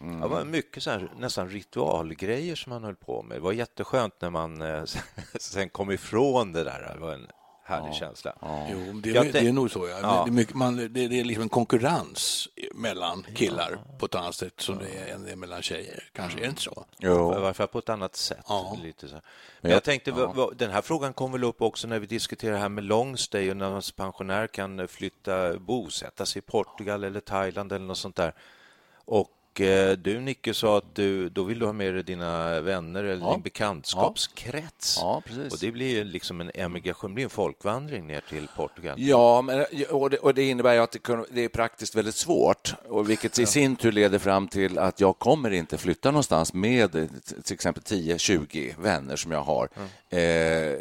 Mm. 0.00 0.20
Det 0.20 0.28
var 0.28 0.44
mycket 0.44 0.82
så 0.82 0.90
här, 0.90 1.12
nästan 1.18 1.48
ritualgrejer 1.48 2.56
som 2.56 2.70
man 2.70 2.84
höll 2.84 2.94
på 2.96 3.22
med. 3.22 3.36
Det 3.36 3.40
var 3.40 3.52
jätteskönt 3.52 4.20
när 4.20 4.30
man 4.30 4.62
eh, 4.62 4.84
sen 5.40 5.68
kom 5.68 5.90
ifrån 5.90 6.52
det 6.52 6.64
där. 6.64 6.92
Det 6.94 7.00
var 7.00 7.12
en 7.12 7.26
härlig 7.70 7.88
ja. 7.88 7.92
känsla. 7.92 8.34
Ja. 8.40 8.66
Jo, 8.70 9.00
det, 9.02 9.16
är, 9.16 9.32
det 9.32 9.38
är 9.38 9.52
nog 9.52 9.70
så. 9.70 9.88
Ja. 9.88 9.98
ja. 10.02 10.22
Det, 10.24 10.30
är 10.30 10.32
mycket, 10.32 10.54
man, 10.54 10.76
det, 10.76 10.88
det, 10.88 11.20
är 11.20 11.24
liksom 11.24 11.42
en 11.42 11.48
konkurrens 11.48 12.48
mellan 12.74 13.26
killar 13.34 13.70
ja. 13.72 13.98
på 13.98 14.06
ett 14.06 14.14
annat 14.14 14.34
sätt 14.34 14.60
som 14.60 14.78
det 14.78 15.10
är, 15.10 15.18
det 15.18 15.36
mellan 15.36 15.62
tjejer. 15.62 16.04
Kanske 16.12 16.38
är 16.38 16.42
det 16.42 16.48
inte 16.48 16.62
så? 16.62 16.84
Jo. 16.98 17.36
I 17.36 17.40
varje 17.40 17.54
fall 17.54 17.68
på 17.68 17.78
ett 17.78 17.88
annat 17.88 18.16
sätt. 18.16 18.46
Lite 18.82 19.08
så. 19.08 19.20
Men 19.60 19.72
jag 19.72 19.84
tänkte, 19.84 20.10
den 20.54 20.70
här 20.70 20.82
frågan 20.82 21.12
kom 21.12 21.32
väl 21.32 21.44
upp 21.44 21.62
också 21.62 21.88
när 21.88 21.98
vi 21.98 22.06
diskuterar 22.06 22.58
här 22.58 22.68
med 22.68 22.84
longstay 22.84 23.50
och 23.50 23.56
när 23.56 23.70
man 23.70 23.82
pensionär 23.96 24.46
kan 24.46 24.88
flytta, 24.88 25.58
bosätta 25.58 26.26
sig 26.26 26.38
i 26.38 26.42
Portugal 26.42 27.04
eller 27.04 27.20
Thailand 27.20 27.72
eller 27.72 27.86
något 27.86 27.98
sånt 27.98 28.16
där. 28.16 28.34
Och 29.04 29.28
du, 29.96 30.20
Nicke, 30.20 30.54
sa 30.54 30.78
att 30.78 30.94
du, 30.94 31.28
då 31.28 31.42
vill 31.42 31.58
du 31.58 31.66
ha 31.66 31.72
med 31.72 31.94
dig 31.94 32.02
dina 32.02 32.60
vänner 32.60 33.04
eller 33.04 33.26
ja. 33.26 33.32
din 33.32 33.42
bekantskapskrets. 33.42 34.98
Ja. 35.00 35.22
ja. 35.26 35.42
Och 35.50 35.58
det 35.60 35.72
blir 35.72 36.04
liksom 36.04 36.40
en 36.40 36.50
emigration, 36.54 37.14
blir 37.14 37.24
en 37.24 37.30
folkvandring 37.30 38.06
ner 38.06 38.22
till 38.28 38.48
Portugal. 38.56 38.94
Ja, 38.98 39.42
men, 39.42 39.64
och, 39.90 40.10
det, 40.10 40.16
och 40.16 40.34
det 40.34 40.42
innebär 40.42 40.74
ju 40.74 40.80
att 40.80 40.92
det, 40.92 41.24
det, 41.30 41.44
är 41.44 41.48
praktiskt 41.48 41.94
väldigt 41.94 42.14
svårt, 42.14 42.74
och 42.88 43.10
vilket 43.10 43.38
i 43.38 43.46
sin 43.46 43.76
tur 43.76 43.92
leder 43.92 44.18
fram 44.18 44.48
till 44.48 44.78
att 44.78 45.00
jag 45.00 45.18
kommer 45.18 45.50
inte 45.50 45.78
flytta 45.78 46.10
någonstans 46.10 46.54
med 46.54 46.92
till 47.44 47.54
exempel 47.54 47.82
10-20 47.82 48.74
vänner 48.78 49.16
som 49.16 49.32
jag 49.32 49.42
har. 49.42 49.68
Mm. 49.76 49.88
Eh, 50.10 50.78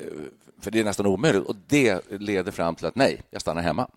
för 0.62 0.72
det 0.72 0.80
är 0.80 0.84
nästan 0.84 1.06
omöjligt. 1.06 1.46
Och 1.46 1.56
det 1.68 2.12
leder 2.12 2.52
fram 2.52 2.76
till 2.76 2.86
att 2.86 2.96
nej, 2.96 3.22
jag 3.30 3.42
stannar 3.42 3.62
hemma. 3.62 3.90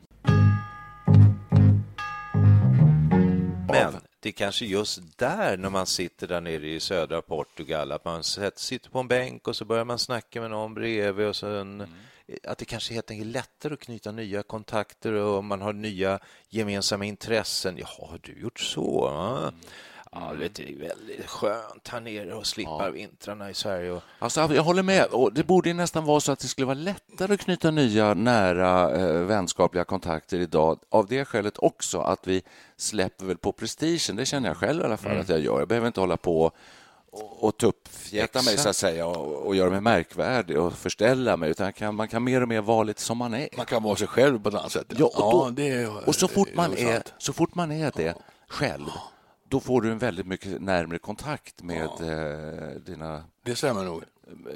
Men 3.69 3.93
det 4.23 4.29
är 4.29 4.33
kanske 4.33 4.65
just 4.65 5.19
där, 5.19 5.57
när 5.57 5.71
man 5.71 5.87
sitter 5.87 6.27
där 6.27 6.41
nere 6.41 6.69
i 6.69 6.81
södra 6.81 7.23
Portugal, 7.23 7.93
att 7.93 8.05
man 8.05 8.23
sitter 8.25 8.91
på 8.91 8.99
en 8.99 9.09
bänk 9.09 9.49
och 9.49 9.57
så 9.57 9.65
börjar 9.65 9.85
man 9.85 9.99
snacka 9.99 10.41
med 10.41 10.51
någon 10.51 10.75
bredvid 10.75 11.27
och 11.27 11.37
sen 11.37 11.81
mm. 11.81 11.91
att 12.43 12.59
det 12.59 12.65
kanske 12.65 12.95
helt 12.95 13.11
enkelt 13.11 13.29
är 13.29 13.33
lättare 13.33 13.75
att 13.75 13.81
knyta 13.81 14.13
nya 14.13 14.43
kontakter 14.43 15.13
och 15.13 15.45
man 15.45 15.61
har 15.61 15.73
nya 15.73 16.19
gemensamma 16.49 17.05
intressen. 17.05 17.77
Ja, 17.79 17.87
har 17.87 18.21
du 18.23 18.41
gjort 18.41 18.61
så? 18.61 19.09
Mm. 19.09 19.55
Ja, 20.15 20.33
vet, 20.33 20.55
det 20.55 20.63
är 20.63 20.79
väldigt 20.79 21.27
skönt 21.27 21.89
här 21.89 22.01
nere 22.01 22.35
och 22.35 22.47
slippa 22.47 22.85
ja. 22.85 22.91
vintrarna 22.91 23.51
i 23.51 23.55
Sverige. 23.55 23.91
Och... 23.91 24.03
Alltså, 24.19 24.41
jag 24.55 24.63
håller 24.63 24.83
med. 24.83 25.07
Och 25.07 25.33
det 25.33 25.45
borde 25.45 25.73
nästan 25.73 26.05
vara 26.05 26.21
så 26.21 26.33
att 26.33 26.39
det 26.39 26.49
skulle 26.49 26.67
vara 26.67 26.75
lättare 26.75 27.35
att 27.35 27.41
knyta 27.41 27.71
nya, 27.71 28.15
nära 28.15 28.97
eh, 28.97 29.13
vänskapliga 29.13 29.85
kontakter 29.85 30.39
idag. 30.39 30.79
Av 30.91 31.07
det 31.07 31.25
skälet 31.25 31.59
också 31.59 32.01
att 32.01 32.27
vi 32.27 32.43
släpper 32.77 33.25
väl 33.25 33.37
på 33.37 33.53
prestigen. 33.53 34.17
Det 34.17 34.27
känner 34.27 34.49
jag 34.49 34.57
själv 34.57 34.83
i 34.83 34.85
alla 34.85 34.97
fall 34.97 35.11
mm. 35.11 35.23
att 35.23 35.29
jag 35.29 35.41
gör. 35.41 35.59
Jag 35.59 35.69
behöver 35.69 35.87
inte 35.87 36.01
hålla 36.01 36.17
på 36.17 36.53
och, 37.13 37.45
och 37.45 37.57
tuppfjäta 37.57 38.43
mig 38.43 38.59
så 38.59 38.69
att 38.69 38.77
säga 38.77 39.07
och, 39.07 39.47
och 39.47 39.57
göra 39.57 39.71
mig 39.71 39.81
märkvärdig 39.81 40.59
och 40.59 40.73
förställa 40.73 41.37
mig 41.37 41.51
utan 41.51 41.73
kan, 41.73 41.95
man 41.95 42.09
kan 42.09 42.25
mer 42.25 42.43
och 42.43 42.49
mer 42.49 42.61
vara 42.61 42.83
lite 42.83 43.01
som 43.01 43.19
man 43.19 43.35
är. 43.35 43.49
Man 43.57 43.67
kan 43.67 43.83
vara 43.83 43.97
sig 43.97 44.07
själv 44.07 44.43
på 44.43 44.49
ett 44.49 44.55
annat 44.55 44.73
sätt. 44.73 44.87
Ja, 44.97 45.07
och, 45.07 45.33
då, 45.33 45.51
det 45.51 45.69
är, 45.69 46.09
och 46.09 46.15
så, 46.15 46.29
fort 46.29 46.49
man 46.55 46.77
är, 46.77 47.03
så 47.19 47.33
fort 47.33 47.55
man 47.55 47.73
är 47.73 47.93
det 47.97 48.15
själv 48.49 48.91
då 49.53 49.61
får 49.61 49.81
du 49.83 49.91
en 49.93 49.99
väldigt 49.99 50.27
mycket 50.27 50.63
närmare 50.63 50.99
kontakt 50.99 51.63
med 51.63 51.85
eh, 51.85 52.77
dina 52.87 53.25
Det 53.45 53.57
stämmer 53.57 53.85
nog. 53.85 54.03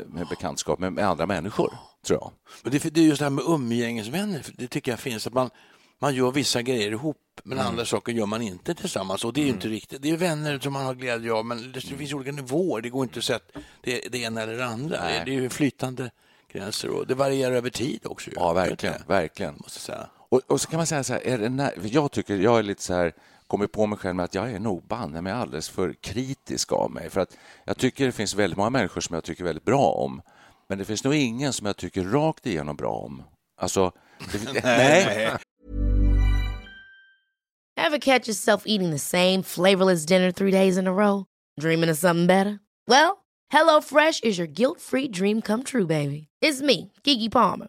med 0.06 0.26
bekantskap 0.28 0.78
med, 0.78 0.92
med 0.92 1.04
andra 1.08 1.26
människor, 1.26 1.78
tror 2.06 2.18
jag. 2.20 2.32
Men 2.62 2.72
det, 2.72 2.94
det 2.94 3.00
är 3.00 3.04
just 3.04 3.18
det 3.18 3.24
här 3.24 3.30
med 3.30 3.44
umgängesvänner, 3.48 4.46
det 4.54 4.66
tycker 4.68 4.92
jag 4.92 4.98
finns. 5.00 5.26
att 5.26 5.32
man, 5.32 5.50
man 5.98 6.14
gör 6.14 6.30
vissa 6.30 6.62
grejer 6.62 6.90
ihop, 6.90 7.16
men 7.44 7.58
Mm. 7.58 7.70
andra 7.70 7.84
saker 7.84 8.12
gör 8.12 8.26
man 8.26 8.42
inte 8.42 8.74
tillsammans. 8.74 9.24
Och 9.24 9.32
det 9.32 9.40
är 9.40 9.44
ju 9.44 9.50
inte 9.50 9.68
riktigt. 9.68 10.02
Det 10.02 10.10
är 10.10 10.16
vänner 10.16 10.58
som 10.58 10.72
man 10.72 10.86
har 10.86 10.94
glädje 10.94 11.32
av, 11.32 11.46
men 11.46 11.58
det, 11.72 11.72
det 11.72 11.96
finns 11.96 12.12
olika 12.12 12.32
nivåer. 12.32 12.82
Det 12.82 12.88
går 12.90 13.02
inte 13.02 13.18
att 13.18 13.24
säga 13.24 13.36
att 13.36 13.62
det, 13.82 14.08
det 14.12 14.18
ena 14.18 14.42
eller 14.42 14.56
det 14.56 14.66
andra. 14.66 14.96
Det, 15.04 15.22
det 15.24 15.30
är 15.30 15.40
ju 15.40 15.48
flytande 15.48 16.10
gränser 16.52 16.88
och 16.90 17.06
det 17.06 17.14
varierar 17.14 17.52
över 17.54 17.70
tid 17.70 18.00
också. 18.04 18.30
Ja, 18.34 18.52
verkligen. 18.52 19.02
Verkligen. 19.06 19.54
Måste 19.56 19.80
säga. 19.80 20.06
Och, 20.28 20.40
och 20.46 20.60
så 20.60 20.68
kan 20.68 20.76
man 20.76 20.86
säga 20.86 21.04
så 21.04 21.12
här, 21.12 21.20
är 21.26 21.38
det 21.38 21.48
när, 21.48 21.72
jag 21.82 22.12
tycker, 22.12 22.36
jag 22.36 22.58
är 22.58 22.62
lite 22.62 22.82
så 22.82 22.94
här, 22.94 23.12
kommer 23.46 23.66
på 23.66 23.86
mig 23.86 23.98
själv 23.98 24.16
med 24.16 24.24
att 24.24 24.34
jag 24.34 24.52
är 24.52 24.58
nog 24.58 24.86
banne 24.86 25.20
mig 25.20 25.32
alldeles 25.32 25.68
för 25.68 25.92
kritisk 25.92 26.72
av 26.72 26.90
mig. 26.90 27.10
För 27.10 27.20
att 27.20 27.36
jag 27.64 27.76
tycker 27.78 28.06
det 28.06 28.12
finns 28.12 28.34
väldigt 28.34 28.56
många 28.56 28.70
människor 28.70 29.00
som 29.00 29.14
jag 29.14 29.24
tycker 29.24 29.44
väldigt 29.44 29.64
bra 29.64 29.92
om. 29.92 30.22
Men 30.68 30.78
det 30.78 30.84
finns 30.84 31.04
nog 31.04 31.14
ingen 31.14 31.52
som 31.52 31.66
jag 31.66 31.76
tycker 31.76 32.04
rakt 32.04 32.46
igenom 32.46 32.76
bra 32.76 32.92
om. 32.92 33.22
Alltså, 33.60 33.92
det, 34.32 34.52
nej. 34.64 35.36
Ever 37.76 37.98
catch 37.98 38.28
yourself 38.28 38.62
eating 38.66 38.90
the 38.90 38.98
same 38.98 39.42
flavorless 39.42 40.06
dinner 40.06 40.32
three 40.32 40.50
days 40.50 40.78
in 40.78 40.86
a 40.86 40.92
row? 40.92 41.24
Dreaming 41.60 41.90
of 41.90 41.98
something 41.98 42.26
better? 42.26 42.58
Well, 42.88 43.24
HelloFresh 43.52 44.24
is 44.24 44.38
your 44.38 44.48
guilt 44.48 44.80
free 44.80 45.08
dream 45.08 45.42
come 45.42 45.62
true, 45.62 45.86
baby. 45.86 46.28
It's 46.40 46.62
me, 46.62 46.92
Gigi 47.04 47.28
Palmer. 47.28 47.68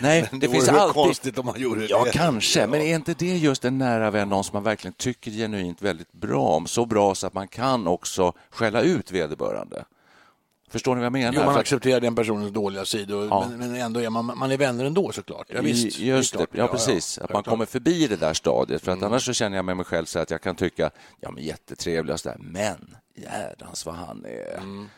Nej, 0.00 0.28
Det, 0.32 0.38
det 0.38 0.48
finns 0.48 0.68
alltid... 0.68 0.94
konstigt 0.94 1.38
om 1.38 1.46
man 1.46 1.60
gjorde 1.60 1.80
det. 1.80 1.86
Ja, 1.86 2.06
kanske. 2.12 2.66
Men 2.66 2.80
är 2.80 2.94
inte 2.94 3.14
det 3.14 3.36
just 3.36 3.64
en 3.64 3.78
nära 3.78 4.10
vän, 4.10 4.28
någon 4.28 4.44
som 4.44 4.56
man 4.56 4.62
verkligen 4.62 4.94
tycker 4.94 5.30
genuint 5.30 5.82
väldigt 5.82 6.12
bra 6.12 6.42
om? 6.48 6.66
Så 6.66 6.86
bra 6.86 7.14
så 7.14 7.26
att 7.26 7.34
man 7.34 7.48
kan 7.48 7.86
också 7.86 8.32
skälla 8.50 8.80
ut 8.80 9.10
vederbörande. 9.12 9.84
Förstår 10.70 10.94
ni 10.94 10.98
vad 10.98 11.04
jag 11.06 11.12
menar? 11.12 11.32
Jo, 11.32 11.44
man 11.44 11.56
accepterar 11.56 12.00
den 12.00 12.14
personens 12.14 12.52
dåliga 12.52 12.84
sidor, 12.84 13.26
Ja. 13.28 13.46
men, 13.50 13.58
men 13.58 13.76
ändå 13.80 14.00
är 14.00 14.10
man, 14.10 14.24
man 14.38 14.50
är 14.50 14.56
vänner 14.56 14.84
ändå 14.84 15.12
såklart. 15.12 15.46
Ja, 15.54 15.60
visst, 15.62 15.98
Just 15.98 16.38
det, 16.38 16.46
ja 16.52 16.66
precis. 16.68 17.18
Att 17.18 17.32
man 17.32 17.42
kommer 17.42 17.66
förbi 17.66 18.06
det 18.06 18.16
där 18.16 18.34
stadiet. 18.34 18.82
För 18.82 18.92
att 18.92 18.98
Mm. 18.98 19.06
annars 19.10 19.24
så 19.26 19.32
känner 19.32 19.56
jag 19.56 19.64
med 19.64 19.76
mig 19.76 19.86
själv 19.86 20.04
så 20.04 20.18
att 20.18 20.30
jag 20.30 20.40
kan 20.42 20.56
tycka, 20.56 20.90
ja 21.20 21.30
men 21.30 21.44
jättetrevlig 21.44 22.12
och 22.12 22.20
sådär, 22.20 22.36
men 22.40 22.96
jädrans 23.16 23.86
vad 23.86 23.94
han 23.94 24.24
är 24.24 24.56
Mm. 24.58 24.88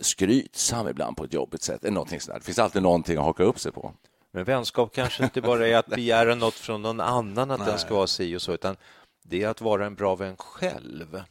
skrytsam 0.00 0.88
ibland 0.88 1.16
på 1.16 1.24
ett 1.24 1.32
jobbigt 1.32 1.62
sätt. 1.62 1.84
Eller 1.84 1.94
någonting 1.94 2.20
sådär. 2.20 2.38
Det 2.38 2.44
finns 2.44 2.58
alltid 2.58 2.82
någonting 2.82 3.16
att 3.18 3.24
haka 3.24 3.42
upp 3.42 3.60
sig 3.60 3.72
på. 3.72 3.92
Men 4.30 4.44
vänskap 4.44 4.94
kanske 4.94 5.24
inte 5.24 5.40
bara 5.40 5.68
är 5.68 5.76
att 5.76 5.86
begära 5.96 6.34
något 6.34 6.54
från 6.54 6.82
någon 6.82 7.00
annan, 7.00 7.50
att 7.50 7.66
den 7.66 7.78
ska 7.78 7.94
vara 7.94 8.06
si 8.06 8.36
och 8.36 8.42
så, 8.42 8.52
utan 8.52 8.76
det 9.22 9.42
är 9.42 9.48
att 9.48 9.60
vara 9.60 9.86
en 9.86 9.94
bra 9.94 10.14
vän 10.14 10.36
själv. 10.36 11.22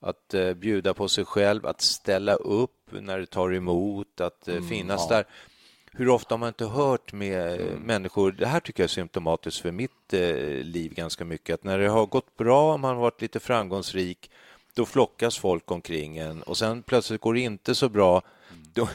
Att 0.00 0.34
eh, 0.34 0.54
bjuda 0.54 0.94
på 0.94 1.08
sig 1.08 1.24
själv, 1.24 1.66
att 1.66 1.80
ställa 1.80 2.34
upp 2.34 2.88
när 2.90 3.18
det 3.18 3.26
tar 3.26 3.54
emot, 3.54 4.20
att 4.20 4.48
eh, 4.48 4.62
finnas 4.68 5.08
där. 5.08 5.24
Hur 5.92 6.08
ofta 6.08 6.34
har 6.34 6.38
man 6.38 6.48
inte 6.48 6.64
hört 6.64 7.12
med 7.12 7.60
eh, 7.60 7.78
människor, 7.78 8.32
det 8.32 8.46
här 8.46 8.60
tycker 8.60 8.82
jag 8.82 8.88
är 8.88 8.92
symptomatiskt 8.92 9.60
för 9.60 9.70
mitt 9.70 10.12
eh, 10.12 10.36
liv 10.64 10.94
ganska 10.94 11.24
mycket, 11.24 11.54
att 11.54 11.64
när 11.64 11.78
det 11.78 11.88
har 11.88 12.06
gått 12.06 12.36
bra, 12.36 12.76
man 12.76 12.94
har 12.94 13.02
varit 13.02 13.22
lite 13.22 13.40
framgångsrik, 13.40 14.30
då 14.74 14.86
flockas 14.86 15.38
folk 15.38 15.70
omkring 15.70 16.18
en 16.18 16.42
och 16.42 16.56
sen 16.56 16.82
plötsligt 16.82 17.20
går 17.20 17.34
det 17.34 17.40
inte 17.40 17.74
så 17.74 17.88
bra, 17.88 18.22
då, 18.78 18.88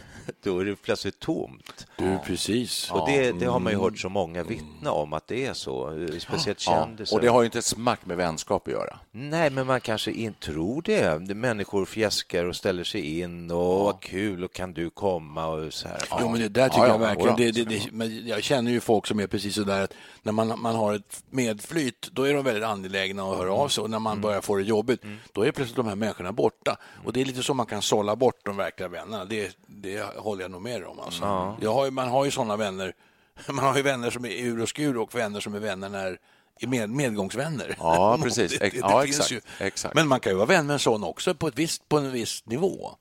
då 0.43 0.59
är 0.59 0.65
det 0.65 0.75
plötsligt 0.75 1.19
tomt. 1.19 1.87
Du, 1.97 2.17
precis. 2.25 2.91
Och 2.91 3.09
det, 3.09 3.31
det 3.31 3.45
har 3.45 3.59
man 3.59 3.73
ju 3.73 3.79
hört 3.79 3.99
så 3.99 4.09
många 4.09 4.43
vittna 4.43 4.91
om 4.91 5.13
att 5.13 5.27
det 5.27 5.45
är 5.45 5.53
så, 5.53 6.07
speciellt 6.19 6.59
kändisar. 6.59 7.15
och 7.15 7.21
det 7.21 7.27
har 7.27 7.41
ju 7.41 7.45
inte 7.45 7.57
ett 7.57 7.65
smack 7.65 8.05
med 8.05 8.17
vänskap 8.17 8.67
att 8.67 8.73
göra. 8.73 8.99
Nej, 9.11 9.49
men 9.49 9.67
man 9.67 9.81
kanske 9.81 10.11
inte 10.11 10.39
tror 10.45 10.81
det. 10.81 11.19
Människor 11.35 11.85
fjäskar 11.85 12.45
och 12.45 12.55
ställer 12.55 12.83
sig 12.83 13.19
in 13.19 13.51
och 13.51 13.79
vad 13.79 13.99
kul 13.99 14.43
och 14.43 14.53
kan 14.53 14.73
du 14.73 14.89
komma 14.89 15.47
och 15.47 15.73
så 15.73 15.87
här. 15.87 16.03
Jo, 16.19 16.29
men 16.29 16.41
det 16.41 16.49
där 16.49 16.69
tycker 16.69 16.81
Ja, 16.81 16.87
ja, 16.87 16.93
jag 16.93 16.99
verkligen. 16.99 17.35
Det, 17.35 17.51
det, 17.51 17.63
det, 17.63 17.91
men 17.91 18.27
jag 18.27 18.43
känner 18.43 18.71
ju 18.71 18.79
folk 18.79 19.07
som 19.07 19.19
är 19.19 19.27
precis 19.27 19.55
så 19.55 19.63
där 19.63 19.83
att 19.83 19.93
när 20.23 20.31
man, 20.31 20.61
man 20.61 20.75
har 20.75 20.93
ett 20.93 21.23
medflyt, 21.29 22.09
då 22.11 22.23
är 22.23 22.33
de 22.33 22.45
väldigt 22.45 22.63
angelägna 22.63 23.23
att 23.23 23.37
höra 23.37 23.53
av 23.53 23.67
sig 23.67 23.81
och 23.81 23.89
när 23.89 23.99
man 23.99 24.21
börjar 24.21 24.41
få 24.41 24.55
det 24.55 24.63
jobbigt, 24.63 25.01
då 25.31 25.41
är 25.41 25.51
plötsligt 25.51 25.75
de 25.75 25.87
här 25.87 25.95
människorna 25.95 26.31
borta. 26.31 26.77
Och 27.05 27.13
det 27.13 27.21
är 27.21 27.25
lite 27.25 27.43
så 27.43 27.53
man 27.53 27.65
kan 27.65 27.81
sålla 27.81 28.15
bort 28.15 28.39
de 28.43 28.57
verkliga 28.57 28.89
vännerna. 28.89 29.25
Det, 29.25 29.57
det 29.73 30.17
håller 30.17 30.41
jag 30.41 30.51
nog 30.51 30.61
med 30.61 30.83
om. 30.85 30.99
Alltså. 30.99 31.55
Jag 31.61 31.73
har 31.73 31.91
man 31.91 32.07
har 32.07 32.25
ju 32.25 32.31
sådana 32.31 32.57
vänner. 32.57 32.93
Man 33.47 33.65
har 33.65 33.75
ju 33.77 33.81
vänner 33.81 34.09
som 34.09 34.25
är 34.25 34.29
ur 34.29 34.61
och 34.61 34.69
skur 34.69 34.97
och 34.97 35.15
vänner 35.15 35.39
som 35.39 35.55
är 35.55 35.59
vänner 35.59 35.89
när 35.89 36.17
är 36.59 36.67
med, 36.67 36.89
medgångsvänner. 36.89 37.75
Ja, 37.79 38.17
precis. 38.23 38.59
Det- 38.59 38.69
det- 38.69 38.77
ja, 38.77 39.03
exakt. 39.03 39.31
ju. 39.31 39.41
exakt. 39.59 39.95
Men 39.95 40.07
man 40.07 40.19
kan 40.19 40.31
ju 40.31 40.35
vara 40.35 40.45
vän 40.47 40.67
med 40.67 40.73
en 40.73 40.79
sån 40.79 41.03
också 41.03 41.33
på, 41.35 41.47
ett 41.47 41.59
visst, 41.59 41.89
på 41.89 41.97
en 41.97 42.11
viss 42.11 42.45
nivå. 42.45 42.91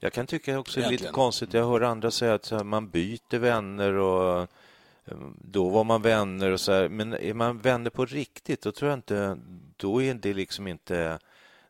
Jag 0.00 0.12
kan 0.12 0.26
tycka 0.26 0.58
också 0.58 0.80
är 0.80 0.90
lite 0.90 1.08
konstigt. 1.12 1.54
Jag 1.54 1.68
hör 1.68 1.80
andra 1.80 2.10
säga 2.10 2.34
att 2.34 2.66
man 2.66 2.88
byter 2.88 3.38
vänner 3.38 3.92
och 3.92 4.40
eh, 4.40 5.16
då 5.42 5.68
var 5.68 5.84
man 5.84 6.02
vänner 6.02 6.50
och 6.50 6.60
så 6.60 6.72
här. 6.72 6.88
Men 6.88 7.14
är 7.14 7.34
man 7.34 7.58
vänner 7.58 7.90
på 7.90 8.04
riktigt, 8.06 8.62
då 8.62 8.72
tror 8.72 8.90
jag 8.90 8.98
inte, 8.98 9.36
då 9.76 10.02
är 10.02 10.14
det 10.14 10.34
liksom 10.34 10.66
inte 10.66 11.18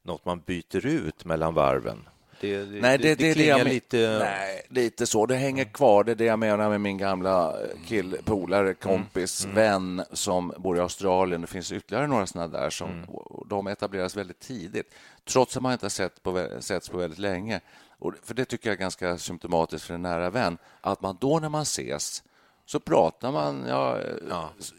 något 0.03 0.25
man 0.25 0.41
byter 0.41 0.87
ut 0.87 1.25
mellan 1.25 1.55
varven. 1.55 2.09
Det, 2.53 2.65
det, 2.65 2.81
Nej, 2.81 2.99
det, 2.99 3.15
det, 3.15 3.29
det 3.29 3.35
klingar 3.35 3.65
lite... 3.65 4.19
Nej, 4.19 4.63
lite 4.69 5.07
så. 5.07 5.27
Det 5.27 5.37
hänger 5.37 5.65
kvar. 5.65 6.05
Det 6.05 6.13
är 6.13 6.17
det 6.17 6.25
jag 6.25 6.39
menar 6.39 6.69
med 6.71 6.81
min 6.81 6.99
gamla 6.99 7.57
kill, 7.87 8.17
polare, 8.25 8.75
kompis, 8.75 9.45
vän 9.55 10.03
som 10.13 10.53
bor 10.57 10.77
i 10.77 10.81
Australien. 10.81 11.41
Det 11.41 11.47
finns 11.47 11.73
ytterligare 11.73 12.07
några 12.07 12.27
sådana 12.27 12.59
där 12.59 12.71
som 12.71 13.05
och 13.05 13.49
de 13.49 13.67
etableras 13.67 14.17
väldigt 14.17 14.41
tidigt, 14.41 14.95
trots 15.25 15.57
att 15.57 15.63
man 15.63 15.73
inte 15.73 15.85
har 15.85 15.91
sett 15.91 16.23
på, 16.23 16.49
setts 16.61 16.89
på 16.89 16.97
väldigt 16.97 17.19
länge. 17.19 17.61
Och, 17.99 18.15
för 18.23 18.35
det 18.35 18.45
tycker 18.45 18.69
jag 18.69 18.75
är 18.75 18.81
ganska 18.81 19.19
symptomatiskt 19.19 19.87
för 19.87 19.95
en 19.95 20.03
nära 20.03 20.31
vän, 20.31 20.59
att 20.81 21.03
man 21.03 21.17
då 21.21 21.39
när 21.39 21.49
man 21.49 21.63
ses 21.63 22.23
så 22.67 22.81
pratar 22.81 23.33
man 23.33 23.65
ja, 23.69 24.01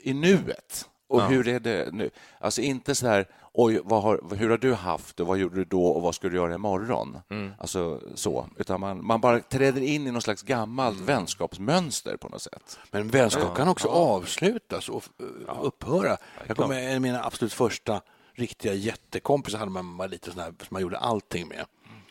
i 0.04 0.14
nuet 0.14 0.90
Och 1.08 1.22
hur 1.22 1.48
är 1.48 1.60
det 1.60 1.94
nu? 1.94 2.10
Alltså 2.40 2.62
inte 2.62 2.96
så 2.96 3.08
här, 3.08 3.28
oj, 3.54 3.82
har, 3.90 4.36
hur 4.36 4.50
har 4.50 4.58
du 4.58 4.74
haft 4.74 5.20
och 5.20 5.28
vad 5.28 5.38
gjorde 5.38 5.56
du 5.56 5.66
då 5.66 5.86
och 5.86 6.02
vad 6.02 6.16
ska 6.16 6.30
du 6.30 6.36
göra 6.36 6.56
imorgon? 6.56 7.18
Mm. 7.30 7.52
Alltså 7.60 8.02
så, 8.16 8.50
utan 8.58 8.80
man, 8.80 9.06
man 9.06 9.22
bara 9.22 9.40
träder 9.40 9.82
in 9.82 10.08
i 10.08 10.12
någon 10.12 10.22
slags 10.22 10.42
gammalt 10.42 10.96
Mm. 10.96 11.06
vänskapsmönster 11.06 12.18
på 12.18 12.30
något 12.30 12.42
sätt. 12.42 12.80
Men 12.92 13.08
vänskap 13.08 13.58
kan 13.58 13.68
också 13.68 13.88
avslutas 13.88 14.90
och 14.90 15.04
uh, 15.22 15.60
upphöra. 15.62 16.18
Jag 16.48 16.58
kommer 16.58 16.82
en 16.82 16.96
av 16.96 17.02
mina 17.02 17.24
absolut 17.24 17.54
första 17.54 18.02
riktiga 18.34 18.74
jättekompisar 18.74 19.60
hade 19.60 19.72
man 19.72 19.98
var 19.98 20.08
lite 20.08 20.32
sån 20.32 20.40
här, 20.40 20.48
som 20.48 20.68
man 20.70 20.82
gjorde 20.82 20.98
allting 20.98 21.48
med. 21.48 21.66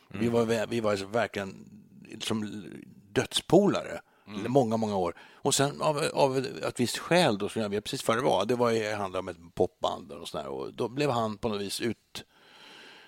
Vi 0.08 0.28
var, 0.28 0.66
vi 0.66 0.80
var 0.80 0.96
så 0.96 1.06
verkligen 1.06 1.68
som 2.20 2.64
dödspolare 3.12 4.00
många, 4.26 4.76
många 4.76 4.96
år. 4.96 5.14
Och 5.34 5.54
sen 5.54 5.82
av, 5.82 5.98
av 6.14 6.38
ett 6.38 6.80
visst 6.80 6.98
skäl 6.98 7.38
då, 7.38 7.48
som 7.48 7.62
jag 7.62 7.68
vet 7.68 7.84
precis 7.84 8.08
vad 8.08 8.16
det 8.16 8.22
var, 8.22 8.44
det 8.46 8.54
var 8.54 8.70
ju, 8.70 8.92
handlade 8.92 9.18
om 9.18 9.28
ett 9.28 9.54
popband 9.54 10.12
och 10.12 10.28
sådär, 10.28 10.46
och 10.46 10.74
då 10.74 10.88
blev 10.88 11.10
han 11.10 11.36
på 11.38 11.48
något 11.48 11.60
vis 11.60 11.80
ut, 11.80 12.24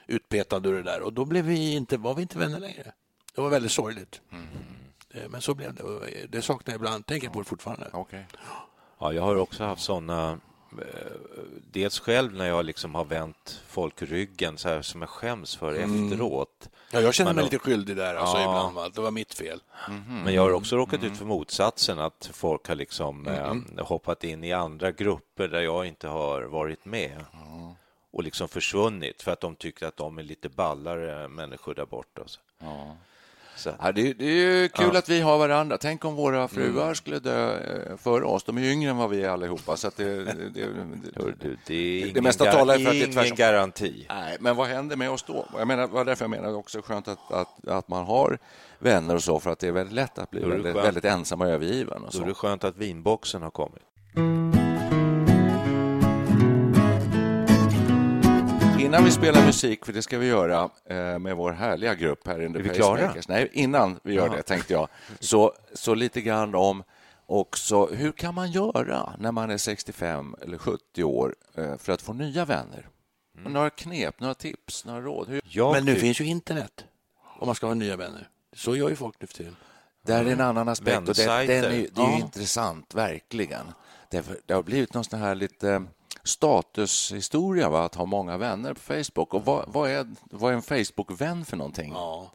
utpetad 0.07 0.57
ur 0.67 0.75
det 0.75 0.83
där 0.83 1.01
och 1.03 1.13
då 1.13 1.25
blev 1.25 1.45
vi 1.45 1.73
inte, 1.75 1.97
var 1.97 2.15
vi 2.15 2.23
inte 2.23 2.39
vänner 2.39 2.61
längre. 2.61 2.93
Det 3.35 3.41
var 3.41 3.49
väldigt 3.49 3.73
sorgligt. 3.73 4.21
Eh, 5.15 5.29
Men 5.29 5.41
så 5.41 5.55
blev 5.55 5.75
det. 5.75 5.83
och 5.83 6.03
Det 6.29 6.43
saknar 6.43 6.73
jag 6.75 6.79
ibland, 6.79 7.07
tänker 7.07 7.29
på 7.29 7.39
det 7.39 7.45
fortfarande. 7.45 7.91
Okej. 7.93 8.27
Ja, 8.99 9.13
jag 9.13 9.23
har 9.23 9.37
också 9.37 9.65
haft 9.65 9.83
såna 9.83 10.41
Dels 11.73 11.99
själv 12.01 12.35
när 12.35 12.47
jag 12.49 12.65
liksom 12.65 12.95
har 12.95 13.05
vänt 13.05 13.63
folk 13.69 14.03
ryggen 14.03 14.59
så 14.59 14.69
här, 14.69 14.83
som 14.83 15.01
jag 15.01 15.11
skäms 15.11 15.57
för 15.57 15.73
efteråt. 15.75 16.69
Ja, 16.91 17.01
jag 17.01 17.15
känner 17.15 17.33
mig 17.33 17.43
då- 17.45 17.51
lite 17.51 17.59
skyldig 17.59 17.97
där 17.97 18.15
alltså, 18.15 18.37
Ja. 18.37 18.43
ibland. 18.43 18.75
Va? 18.75 18.89
Det 18.95 19.01
var 19.01 19.11
mitt 19.11 19.35
fel. 19.35 19.63
Men 20.25 20.35
jag 20.35 20.43
har 20.43 20.51
också 20.53 20.77
råkat 20.77 21.03
ut 21.05 21.17
för 21.17 21.25
motsatsen, 21.25 21.99
att 21.99 22.31
folk 22.33 22.69
har 22.69 22.75
liksom 22.75 23.27
eh, 23.27 23.85
hoppat 23.87 24.25
in 24.25 24.45
i 24.45 24.53
andra 24.53 24.91
grupper 24.93 25.49
där 25.49 25.61
jag 25.61 25.87
inte 25.87 26.09
har 26.09 26.43
varit 26.43 26.85
med 26.85 27.25
och 28.11 28.23
liksom 28.23 28.49
försvunnit 28.49 29.23
för 29.23 29.33
att 29.33 29.41
de 29.41 29.57
tycker 29.57 29.87
att 29.87 29.97
de 29.97 30.19
är 30.19 30.23
lite 30.23 30.49
ballare 30.49 31.29
människor 31.29 31.75
där 31.75 31.87
borta. 31.87 32.23
och 32.23 32.31
Så. 32.31 32.41
Så, 32.61 32.97
Ja, 33.65 33.93
det, 33.93 34.13
det 34.13 34.25
är 34.25 34.31
ju 34.61 34.69
kul 34.69 34.97
att 34.97 35.09
vi 35.09 35.21
har 35.21 35.39
varandra. 35.39 35.79
Tänk 35.79 36.05
om 36.05 36.15
våra 36.15 36.49
fruar 36.49 36.83
Mm. 36.83 36.95
skulle 36.95 37.19
dö 37.19 37.57
eh, 37.59 37.97
före 37.97 38.25
oss. 38.25 38.45
De 38.45 38.57
är 38.59 38.63
ju 38.63 38.73
yngre 38.73 38.91
än 38.91 38.97
vad 38.97 39.11
vi 39.11 39.23
är 39.25 39.29
allihopa. 39.29 39.77
Så 39.77 39.91
det, 39.97 40.05
det, 40.05 40.33
det, 40.55 40.67
det 41.67 42.03
är 42.03 42.15
Det 42.15 42.21
mesta 42.21 42.45
talar 42.53 42.79
för 42.79 42.87
att 42.87 42.93
det 42.93 43.03
är 43.03 43.13
tvärtom. 43.13 43.37
garanti. 43.37 44.07
Nej, 44.09 44.37
men 44.41 44.57
vad 44.57 44.67
händer 44.67 44.97
med 44.97 45.11
oss 45.11 45.23
då? 45.23 45.47
Jag 45.59 45.69
menar, 45.69 45.87
det 45.87 45.93
var 45.93 46.05
därför 46.05 46.25
jag 46.25 46.31
menar 46.31 46.55
också 46.55 46.83
skönt 46.83 47.09
att, 47.09 47.33
att, 47.33 47.69
att 47.69 47.89
man 47.89 48.05
har 48.05 48.39
vänner 48.79 49.15
och 49.15 49.23
så, 49.23 49.41
för 49.41 49.51
att 49.51 49.59
det 49.59 49.69
är 49.69 49.73
väldigt 49.73 49.95
lätt 49.95 50.19
att 50.19 50.31
bli 50.31 50.41
väldigt, 50.41 50.77
väldigt 50.77 51.05
ensam 51.05 51.41
och 51.41 51.47
övergiven. 51.49 52.03
Och 52.03 52.11
Då 52.13 52.19
är 52.19 52.23
så. 52.23 52.25
det 52.29 52.35
skönt 52.35 52.65
att 52.65 52.77
vinboxen 52.77 53.43
har 53.43 53.51
kommit. 53.51 53.83
Innan 58.87 59.05
vi 59.05 59.11
spelar 59.11 59.47
musik, 59.47 59.85
för 59.85 59.93
det 59.93 60.03
ska 60.03 60.19
vi 60.19 60.27
göra 60.27 60.71
eh, 60.85 61.19
med 61.19 61.37
vår 61.37 61.53
härliga 61.53 61.95
grupp 61.95 62.27
här 62.27 62.43
i 62.43 62.53
The 62.53 62.59
Är 62.59 62.63
vi 62.63 62.69
klara? 62.69 63.15
Nej, 63.29 63.49
innan 63.53 64.01
vi 64.03 64.15
gör 64.15 64.29
det 64.29 64.43
tänkte 64.43 64.73
jag. 64.73 64.89
Så, 65.21 65.53
så 65.75 65.95
lite 65.95 66.21
grann 66.21 66.55
om 66.55 66.83
också 67.27 67.87
hur 67.87 68.13
kan 68.13 68.35
man 68.35 68.51
göra 68.51 69.13
när 69.19 69.33
man 69.33 69.51
är 69.51 69.57
65 69.59 70.35
eller 70.43 70.59
70 70.59 71.05
år 71.05 71.35
eh, 71.55 71.77
för 71.77 71.93
att 71.93 72.03
få 72.03 72.13
nya 72.13 72.45
vänner? 72.45 72.89
Mm. 73.39 73.53
Några 73.53 73.71
knep, 73.71 74.21
några 74.21 74.35
tips, 74.35 74.85
några 74.85 75.01
råd? 75.01 75.29
Hur... 75.29 75.41
Jag 75.45 75.73
Men 75.73 75.85
nu 75.85 75.91
tycker- 75.93 76.01
finns 76.01 76.21
ju 76.21 76.25
internet 76.25 76.85
om 77.39 77.47
man 77.47 77.55
ska 77.55 77.67
ha 77.67 77.75
nya 77.75 77.97
vänner. 77.97 78.29
Så 78.53 78.77
gör 78.77 78.89
ju 78.89 78.97
folk 78.97 79.17
nu 79.21 79.27
för 79.27 79.35
tiden. 79.35 79.57
Där 80.07 80.25
är 80.25 80.31
en 80.33 80.41
annan 80.41 80.69
aspekt 80.69 81.09
och 81.09 81.15
det, 81.15 81.25
den 81.47 81.65
är, 81.65 81.73
ju- 81.73 81.89
det 81.95 82.01
är 82.01 82.07
ju 82.07 82.13
Ja. 82.13 82.19
intressant, 82.19 82.95
verkligen. 82.95 83.67
Det 84.47 84.55
har 84.55 84.63
blivit 84.63 84.95
någon 84.95 85.05
sån 85.05 85.19
här 85.21 85.35
lite 85.35 85.83
statushistoria, 86.27 87.69
va? 87.69 87.85
att 87.85 87.95
ha 87.95 88.05
många 88.05 88.37
vänner 88.37 88.75
på 88.75 88.81
Facebook. 88.81 89.35
Och 89.35 89.45
vad, 89.45 89.65
vad, 89.69 89.91
är, 89.91 90.07
vad 90.31 90.53
är 90.53 90.57
en 90.57 90.63
Facebook-vän 90.63 91.45
för 91.45 91.57
någonting? 91.57 91.93
Ja. 91.93 92.31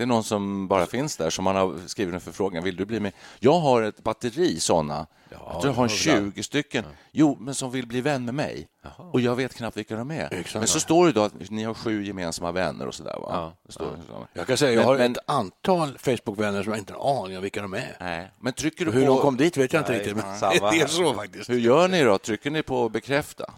Det 0.00 0.04
är 0.04 0.06
någon 0.06 0.24
som 0.24 0.68
bara 0.68 0.86
finns 0.86 1.16
där, 1.16 1.30
som 1.30 1.44
man 1.44 1.56
har 1.56 1.88
skrivit 1.88 2.14
en 2.14 2.20
förfrågan. 2.20 2.64
Vill 2.64 2.76
du 2.76 2.84
bli 2.84 3.00
med? 3.00 3.12
Jag 3.38 3.60
har 3.60 3.82
ett 3.82 4.02
batteri 4.02 4.60
såna. 4.60 5.06
jag 5.30 5.38
tror 5.60 5.66
jag 5.66 5.72
har 5.72 5.82
en 5.82 5.88
20 5.88 6.42
stycken. 6.42 6.84
Jo, 7.12 7.36
men 7.40 7.54
som 7.54 7.70
vill 7.70 7.86
bli 7.86 8.00
vän 8.00 8.24
med 8.24 8.34
mig. 8.34 8.68
Och 9.12 9.20
jag 9.20 9.36
vet 9.36 9.54
knappt 9.54 9.76
vilka 9.76 9.96
de 9.96 10.10
är. 10.10 10.32
Exakt. 10.34 10.54
Men 10.54 10.66
så 10.66 10.80
står 10.80 11.06
det 11.06 11.12
då 11.12 11.22
att 11.22 11.50
ni 11.50 11.64
har 11.64 11.74
sju 11.74 12.04
gemensamma 12.04 12.52
vänner 12.52 12.86
och 12.86 12.94
sådär. 12.94 13.16
Va? 13.20 13.52
Det 13.66 13.72
står, 13.72 13.98
så. 14.08 14.26
Jag 14.32 14.46
kan 14.46 14.56
säga, 14.56 14.70
jag 14.72 14.78
Men- 14.78 14.86
har 14.86 14.98
men- 14.98 15.12
ett 15.12 15.18
antal 15.26 15.98
Facebook-vänner 15.98 16.62
som 16.62 16.72
jag 16.72 16.78
inte 16.80 16.92
har 16.92 17.16
en 17.18 17.24
aning 17.24 17.36
om 17.36 17.42
vilka 17.42 17.62
de 17.62 17.74
är. 17.74 17.96
Nej, 18.00 18.30
men 18.40 18.52
trycker 18.52 18.84
du 18.84 18.92
hur 18.92 19.06
på... 19.06 19.12
de 19.12 19.18
kom 19.20 19.36
dit 19.36 19.56
vet 19.56 19.72
jag 19.72 19.80
inte 19.80 19.92
riktigt, 19.98 20.16
men 20.16 20.38
samma 20.38 20.52
det 20.70 20.80
är 20.80 20.86
så 20.86 21.14
faktiskt. 21.14 21.50
Hur 21.50 21.58
gör 21.58 21.88
ni 21.88 22.02
då? 22.04 22.18
Trycker 22.18 22.50
ni 22.50 22.62
på 22.62 22.88
bekräfta? 22.88 23.50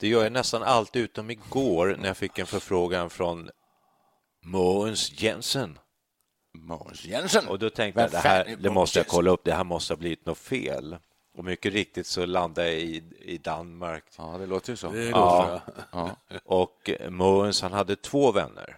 Det 0.00 0.08
gör 0.08 0.22
jag 0.22 0.32
nästan 0.32 0.62
alltid, 0.62 1.02
utom 1.02 1.30
igår 1.30 1.96
när 2.00 2.06
jag 2.06 2.16
fick 2.16 2.38
en 2.38 2.46
förfrågan 2.46 3.10
från 3.10 3.50
Mogens 4.44 5.22
Jensen. 5.22 5.78
Måns 6.58 7.04
Jensen. 7.04 7.48
Och 7.48 7.58
då 7.58 7.70
tänkte 7.70 8.00
jag, 8.00 8.10
det 8.10 8.18
här 8.18 8.56
det 8.60 8.70
måste 8.70 8.98
jag 8.98 9.06
kolla 9.06 9.30
upp, 9.30 9.44
det 9.44 9.52
här 9.52 9.64
måste 9.64 9.92
ha 9.92 9.98
blivit 9.98 10.26
något 10.26 10.38
fel. 10.38 10.96
Och 11.38 11.44
mycket 11.44 11.72
riktigt 11.72 12.06
så 12.06 12.26
landade 12.26 12.72
jag 12.72 12.80
i, 12.80 13.02
i 13.20 13.38
Danmark. 13.38 14.04
Ja, 14.18 14.36
det 14.38 14.46
låter 14.46 14.72
ju 14.72 14.76
så. 14.76 14.90
Det 14.90 15.04
Ja. 15.08 15.60
bra. 15.92 16.16
Och 16.44 16.90
Mogens, 17.08 17.62
han 17.62 17.72
hade 17.72 17.96
två 17.96 18.32
vänner. 18.32 18.76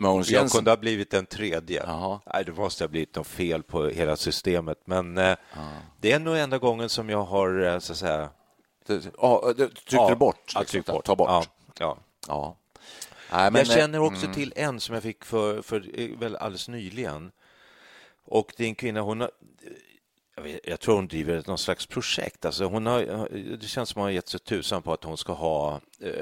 Måns 0.00 0.30
Jag 0.30 0.50
kunde 0.50 0.70
ha 0.70 0.76
blivit 0.76 1.10
den 1.10 1.26
tredje. 1.26 1.82
Jaha. 1.86 2.20
Nej, 2.34 2.44
det 2.44 2.52
måste 2.52 2.84
ha 2.84 2.88
blivit 2.88 3.14
något 3.16 3.26
fel 3.26 3.62
på 3.62 3.88
hela 3.88 4.16
systemet. 4.16 4.78
Men 4.84 5.18
eh, 5.18 5.36
det 6.00 6.12
är 6.12 6.18
nog 6.18 6.36
enda 6.36 6.58
gången 6.58 6.88
som 6.88 7.08
jag 7.10 7.22
har, 7.24 7.60
eh, 7.62 7.78
så 7.78 7.92
att 7.92 7.98
säga... 7.98 8.30
Ja, 9.18 9.52
det- 9.56 9.68
Tryckte 9.68 9.96
ja, 9.96 10.08
du 10.08 10.16
bort? 10.16 10.52
Ja, 10.54 10.60
liksom? 10.60 10.64
tryck 10.64 10.86
bort. 10.86 11.04
Ta 11.04 11.16
bort? 11.16 11.28
Ja, 11.28 11.44
ja. 11.78 11.98
Ja. 12.28 12.56
Nej, 13.32 13.50
men, 13.50 13.54
jag 13.54 13.66
känner 13.66 13.98
eh, 13.98 14.04
också 14.04 14.32
till 14.34 14.52
en 14.56 14.80
som 14.80 14.94
jag 14.94 15.02
fick 15.02 15.24
för, 15.24 15.62
för 15.62 16.00
eh, 16.00 16.18
väl 16.18 16.36
alldeles 16.36 16.68
nyligen. 16.68 17.30
Och 18.24 18.52
det 18.56 18.64
är 18.64 18.68
en 18.68 18.74
kvinna, 18.74 19.00
hon 19.00 19.20
har, 19.20 19.30
jag, 20.36 20.42
vet, 20.42 20.60
jag 20.64 20.80
tror 20.80 20.94
hon 20.94 21.08
driver 21.08 21.42
någon 21.46 21.58
slags 21.58 21.86
projekt. 21.86 22.44
Alltså 22.44 22.64
hon 22.64 22.86
har, 22.86 23.28
det 23.56 23.66
känns 23.66 23.88
som 23.88 24.00
hon 24.00 24.06
har 24.06 24.10
gett 24.10 24.28
sig 24.28 24.40
tusan 24.40 24.82
på 24.82 24.92
att 24.92 25.04
hon 25.04 25.16
ska 25.16 25.32
ha 25.32 25.80
eh, 26.00 26.12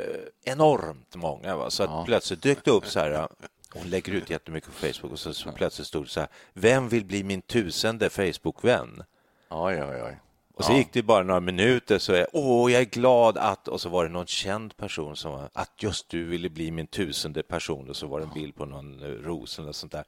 enormt 0.45 1.14
många. 1.14 1.57
Va? 1.57 1.71
Så 1.71 1.83
att 1.83 2.07
plötsligt 2.07 2.42
dök 2.42 2.64
det 2.64 2.71
upp 2.71 2.87
så 2.87 3.01
här, 3.01 3.29
hon 3.73 3.90
lägger 3.90 4.12
ut 4.12 4.31
jättemycket 4.31 4.71
på 4.71 4.77
Facebook 4.77 5.12
och 5.12 5.19
så, 5.19 5.35
så 5.35 5.53
plötsligt 5.53 5.88
stod 5.88 6.05
det 6.05 6.09
så 6.09 6.21
här, 6.21 6.29
vem 6.53 6.88
vill 6.88 7.05
bli 7.05 7.25
min 7.25 7.42
tusende 7.42 8.11
Facebook-vän? 8.11 9.03
Oj, 9.49 9.83
oj, 9.83 10.03
oj. 10.03 10.19
Och 10.57 10.64
så 10.64 10.73
gick 10.73 10.92
det 10.92 11.03
bara 11.03 11.23
några 11.23 11.40
minuter 11.40 11.99
så 11.99 12.12
är 12.12 12.27
åh, 12.33 12.73
jag 12.73 12.81
är 12.81 12.85
glad 12.87 13.38
att 13.38 13.69
och 13.69 13.81
så 13.81 13.88
var 13.88 14.05
det 14.05 14.11
någon 14.11 14.27
känd 14.27 14.77
person 14.77 15.16
som 15.16 15.33
var, 15.33 15.49
att 15.53 15.71
just 15.83 16.09
du 16.09 16.25
ville 16.25 16.49
bli 16.51 16.71
min 16.71 16.87
tusende 16.87 17.42
person 17.42 17.90
och 17.90 17.97
så 17.97 18.07
var 18.07 18.21
det 18.21 18.27
en 18.27 18.35
bild 18.35 18.55
på 18.55 18.64
någon 18.64 19.03
eh, 19.03 19.09
ros 19.09 19.59
eller 19.59 19.73
sånt 19.73 19.92
där. 19.92 20.05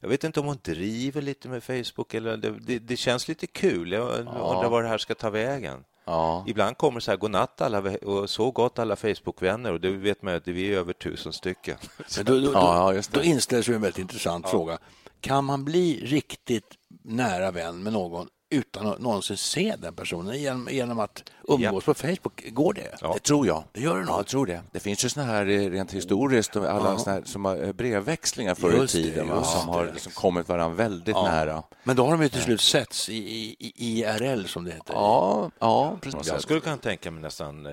Jag 0.00 0.08
vet 0.08 0.24
inte 0.24 0.40
om 0.40 0.46
hon 0.46 0.58
driver 0.62 1.22
lite 1.22 1.48
med 1.48 1.64
Facebook 1.64 2.14
eller 2.14 2.36
det, 2.36 2.50
det, 2.50 2.78
det 2.78 2.96
känns 2.96 3.28
lite 3.28 3.46
kul. 3.46 3.92
Jag 3.92 4.18
undrar 4.18 4.68
var 4.68 4.82
det 4.82 4.88
här 4.88 4.98
ska 4.98 5.14
ta 5.14 5.30
vägen. 5.30 5.84
Ja. 6.04 6.44
Ibland 6.46 6.76
kommer 6.76 7.00
det 7.00 7.04
så 7.04 7.10
här, 7.10 7.18
godnatt 7.18 7.60
alla 7.60 7.78
och 8.02 8.30
så 8.30 8.50
gott 8.50 8.78
alla 8.78 8.96
Facebook-vänner 8.96 9.72
och 9.72 9.80
det 9.80 9.90
vet 9.90 10.22
man 10.22 10.34
att 10.34 10.48
vi 10.48 10.72
är 10.74 10.78
över 10.78 10.92
tusen 10.92 11.32
stycken. 11.32 11.76
Men 12.16 12.24
då, 12.24 12.40
då, 12.40 12.52
Ja, 12.52 12.76
ja, 12.76 12.86
då, 12.86 12.94
just 12.94 13.12
det. 13.12 13.18
då 13.18 13.24
inställer 13.24 13.62
sig 13.62 13.74
en 13.74 13.80
väldigt 13.80 13.98
intressant 13.98 14.48
fråga. 14.48 14.78
Kan 15.20 15.44
man 15.44 15.64
bli 15.64 16.00
riktigt 16.06 16.74
nära 17.02 17.50
vän 17.50 17.82
med 17.82 17.92
någon 17.92 18.28
utan 18.54 18.86
att 18.86 18.98
någonsin 18.98 19.36
se 19.36 19.74
den 19.78 19.94
personen 19.94 20.40
genom, 20.40 20.68
genom 20.70 20.98
att 21.00 21.22
umgås 21.48 21.84
på 21.84 21.94
Facebook? 21.94 22.44
Går 22.50 22.74
det? 22.74 22.94
Det 23.14 23.18
tror 23.18 23.46
jag. 23.46 23.64
Det 23.72 23.80
gör 23.80 23.94
det 23.94 24.00
nog. 24.00 24.08
Ja, 24.08 24.16
jag 24.16 24.26
tror 24.26 24.46
det. 24.46 24.60
Det 24.72 24.80
finns 24.80 25.04
ju 25.04 25.08
såna 25.08 25.26
här 25.26 25.46
eh, 25.46 25.70
rent 25.70 25.92
historiskt, 25.92 26.56
alla 26.56 26.98
såna 26.98 27.12
här, 27.12 27.22
som 27.24 27.44
har 27.44 27.62
eh, 27.62 27.72
brevväxlingar 27.72 28.54
förr 28.54 28.74
i 28.74 28.78
det, 28.78 28.86
tiden 28.86 29.28
just 29.28 29.50
som 29.50 29.68
har 29.68 29.86
det. 29.86 29.92
liksom 29.92 30.12
kommit 30.12 30.48
varandra 30.48 30.76
väldigt 30.76 31.14
nära. 31.14 31.62
Men 31.84 31.96
då 31.96 32.04
har 32.04 32.10
de 32.10 32.22
ju 32.22 32.28
till 32.28 32.42
slut 32.42 32.60
setts 32.60 33.08
i, 33.08 33.14
i, 33.14 33.72
i 33.76 34.00
IRL 34.00 34.44
som 34.44 34.64
det 34.64 34.70
heter. 34.70 34.94
Ja, 34.94 35.50
ja 35.58 35.98
precis. 36.00 36.28
Jag 36.28 36.42
skulle 36.42 36.60
kunna 36.60 36.76
tänka 36.76 37.10
mig 37.10 37.22
nästan 37.22 37.66
eh, 37.66 37.72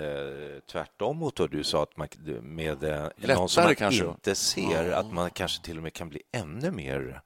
tvärtom 0.72 1.18
mot 1.18 1.40
vad 1.40 1.52
du 1.52 1.64
sa, 1.64 1.84
att 1.84 1.98
man 1.98 2.08
med 2.42 2.84
eh, 2.84 3.08
någon 3.18 3.50
som 3.50 3.64
man 3.64 3.76
kanske. 3.76 4.06
inte 4.06 4.36
ser, 4.36 4.92
att 4.92 5.14
man 5.14 5.30
kanske 5.30 5.64
till 5.64 5.78
och 5.78 5.84
med 5.84 5.94
kan 5.94 6.10
bli 6.10 6.22
ännu 6.32 6.72
mer 6.72 7.22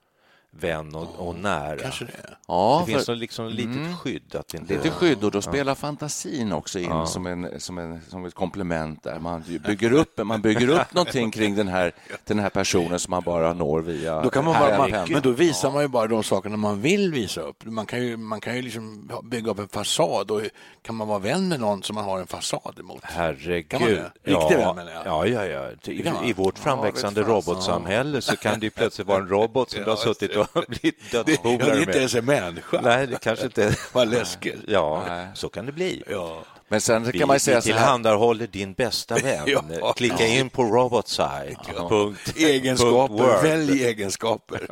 vän 0.59 0.95
och, 0.95 1.27
och 1.27 1.35
nära. 1.35 1.77
Kanske 1.77 2.05
det. 2.05 2.11
Ja, 2.47 2.83
det 2.85 2.91
finns 2.91 3.05
för- 3.05 3.15
liksom 3.15 3.47
litet 3.47 3.99
skydd. 3.99 4.35
Att 4.35 4.53
inte... 4.53 4.73
Lite 4.73 4.89
skydd 4.89 5.23
och 5.23 5.31
då 5.31 5.41
spelar 5.41 5.75
fantasin 5.75 6.51
också 6.51 6.79
in 6.79 7.07
som, 7.07 7.25
en, 7.27 7.59
som, 7.59 7.77
en, 7.77 8.01
som 8.09 8.25
ett 8.25 8.33
komplement 8.33 9.03
där. 9.03 9.19
Man 9.19 9.43
bygger 9.65 9.91
upp, 9.93 10.19
man 10.25 10.41
bygger 10.41 10.69
upp 10.69 10.93
någonting 10.93 11.31
kring 11.31 11.55
den 11.55 11.67
här, 11.67 11.91
den 12.23 12.39
här 12.39 12.49
personen 12.49 12.99
som 12.99 13.11
man 13.11 13.23
bara 13.23 13.53
når 13.53 13.81
via 13.81 14.21
Då 14.21 14.29
kan 14.29 14.45
man 14.45 14.53
bara, 14.53 14.77
man, 14.77 14.91
men 15.09 15.21
då 15.21 15.31
visar 15.31 15.71
man 15.71 15.81
ju 15.81 15.87
bara 15.87 16.07
de 16.07 16.23
sakerna 16.23 16.57
man 16.57 16.81
vill 16.81 17.13
visa 17.13 17.41
upp. 17.41 17.65
Man 17.65 17.85
kan 17.85 18.01
ju, 18.01 18.17
man 18.17 18.41
kan 18.41 18.55
ju 18.55 18.61
liksom 18.61 19.11
bygga 19.23 19.51
upp 19.51 19.59
en 19.59 19.67
fasad 19.67 20.31
och 20.31 20.41
kan 20.81 20.95
man 20.95 21.07
vara 21.07 21.19
vän 21.19 21.47
med 21.47 21.59
någon 21.59 21.83
som 21.83 21.95
man 21.95 22.03
har 22.05 22.19
en 22.19 22.27
fasad 22.27 22.79
emot. 22.79 23.01
Herregud. 23.03 23.69
Kan 23.69 23.81
man 23.81 23.89
det? 23.89 24.11
Riktig 24.23 24.57
vän. 24.57 24.89
Ja, 25.05 25.25
ja, 25.25 25.45
ja. 25.45 25.71
I. 25.85 26.29
I 26.29 26.33
vårt 26.33 26.59
framväxande 26.59 27.23
robotsamhälle 27.23 28.21
så 28.21 28.35
kan 28.37 28.59
det 28.59 28.65
ju 28.65 28.69
plötsligt 28.69 29.07
vara 29.07 29.17
en 29.17 29.27
robot 29.27 29.71
som 29.71 29.83
du 29.83 29.89
har 29.89 29.97
suttit 29.97 30.35
och 30.35 30.44
blivit 30.67 30.99
Det, 31.11 31.17
ja, 31.17 31.23
det 31.23 31.65
är 31.65 31.79
inte 31.79 31.97
ens 31.99 32.15
en 32.15 32.25
människa. 32.25 32.81
Nej, 32.83 33.07
det 33.07 33.19
kanske 33.21 33.45
inte... 33.45 33.75
Vad 33.93 34.07
läskigt. 34.09 34.59
Ja, 34.67 35.03
så 35.33 35.49
kan 35.49 35.65
det 35.65 35.71
bli. 35.71 36.03
Ja. 36.09 36.43
Men 36.67 36.81
sen 36.81 37.03
Vi, 37.03 37.19
kan 37.19 37.27
man 37.27 37.39
säga 37.39 37.57
vi 37.57 37.61
så 37.61 37.69
här. 37.69 37.77
tillhandahåller 37.77 38.47
din 38.47 38.73
bästa 38.73 39.15
vän. 39.15 39.43
Ja. 39.81 39.93
Klicka 39.93 40.27
in 40.27 40.49
på 40.49 40.63
robotside. 40.63 41.57
punkt- 41.89 42.33
Egenskaper, 42.37 43.17
punkt 43.17 43.43
välj 43.43 43.83
egenskaper. 43.85 44.67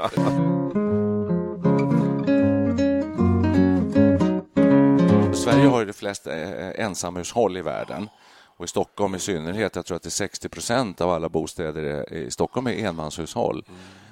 Sverige 5.34 5.68
har 5.68 5.80
ju 5.80 5.86
de 5.86 5.94
flesta 5.94 6.36
eh, 6.38 6.86
ensamhushåll 6.86 7.58
i 7.58 7.62
världen. 7.62 8.10
Och 8.58 8.66
I 8.66 8.68
Stockholm 8.68 9.16
i 9.16 9.20
synnerhet, 9.20 9.76
jag 9.76 9.86
tror 9.86 9.96
att 9.98 10.04
det 10.04 10.08
är 10.08 10.12
60 10.12 10.50
procent 10.50 11.02
av 11.02 11.10
alla 11.10 11.30
bostäder 11.30 12.14
i 12.14 12.32
Stockholm 12.32 12.68
är 12.68 12.72
enmanshushåll. 12.88 13.66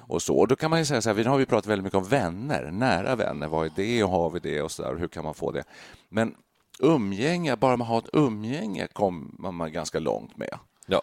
Och 0.08 0.22
så. 0.22 0.46
Då 0.46 0.56
kan 0.56 0.70
man 0.70 0.78
ju 0.78 0.84
säga 0.84 1.02
så 1.02 1.08
här, 1.12 1.24
nu 1.24 1.30
har 1.30 1.38
vi 1.38 1.46
pratat 1.46 1.66
väldigt 1.66 1.84
mycket 1.84 1.98
om 1.98 2.04
vänner, 2.04 2.70
nära 2.70 3.16
vänner. 3.16 3.48
Vad 3.48 3.66
är 3.66 3.72
det 3.76 4.04
och 4.04 4.10
har 4.10 4.30
vi 4.30 4.40
det 4.40 4.62
och 4.62 4.70
så 4.70 4.82
där, 4.82 4.92
och 4.92 4.98
hur 5.00 5.08
kan 5.08 5.24
man 5.24 5.34
få 5.34 5.50
det? 5.50 5.64
Men 6.08 6.34
umgänge, 6.78 7.56
bara 7.56 7.76
man 7.76 7.86
har 7.86 7.98
ett 7.98 8.08
umgänge 8.12 8.86
kommer 8.86 9.52
man 9.52 9.72
ganska 9.72 9.98
långt 9.98 10.36
med. 10.36 10.58
Ja. 10.86 11.02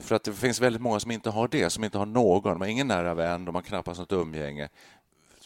För 0.00 0.14
att 0.14 0.24
det 0.24 0.32
finns 0.32 0.60
väldigt 0.60 0.82
många 0.82 1.00
som 1.00 1.10
inte 1.10 1.30
har 1.30 1.48
det, 1.48 1.70
som 1.70 1.84
inte 1.84 1.98
har 1.98 2.06
någon. 2.06 2.52
De 2.52 2.60
har 2.60 2.68
ingen 2.68 2.86
nära 2.86 3.14
vän, 3.14 3.44
de 3.44 3.54
har 3.54 3.62
knappast 3.62 4.00
något 4.00 4.12
umgänge. 4.12 4.68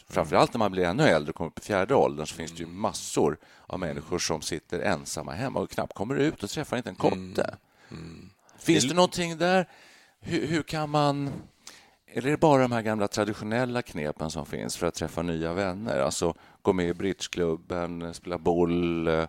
Framförallt 0.09 0.53
när 0.53 0.59
man 0.59 0.71
blir 0.71 0.83
ännu 0.83 1.03
äldre 1.03 1.29
och 1.29 1.35
kommer 1.35 1.47
upp 1.47 1.59
i 1.59 1.61
fjärde 1.61 1.95
åldern 1.95 2.27
så 2.27 2.35
finns 2.35 2.51
det 2.51 2.57
ju 2.57 2.67
massor 2.67 3.37
av 3.67 3.79
människor 3.79 4.19
som 4.19 4.41
sitter 4.41 4.79
ensamma 4.79 5.31
hemma 5.31 5.59
och 5.59 5.69
knappt 5.69 5.93
kommer 5.93 6.15
ut 6.15 6.43
och 6.43 6.49
träffar 6.49 6.77
inte 6.77 6.89
en 6.89 6.95
kotte. 6.95 7.57
Finns 8.59 8.87
det 8.87 8.93
någonting 8.93 9.37
där? 9.37 9.69
Hur, 10.19 10.47
hur 10.47 10.63
kan 10.63 10.89
man... 10.89 11.31
Eller 12.17 12.27
är 12.27 12.31
det 12.31 12.37
bara 12.37 12.61
de 12.61 12.71
här 12.71 12.81
gamla 12.81 13.07
traditionella 13.07 13.81
knepen 13.81 14.31
som 14.31 14.45
finns 14.45 14.77
för 14.77 14.87
att 14.87 14.93
träffa 14.93 15.21
nya 15.21 15.53
vänner? 15.53 15.99
Alltså 15.99 16.33
gå 16.61 16.73
med 16.73 16.87
i 16.87 16.93
bridgeklubben, 16.93 18.13
spela 18.13 18.37
boll... 18.37 19.07
eh, 19.07 19.13
eh, 19.13 19.27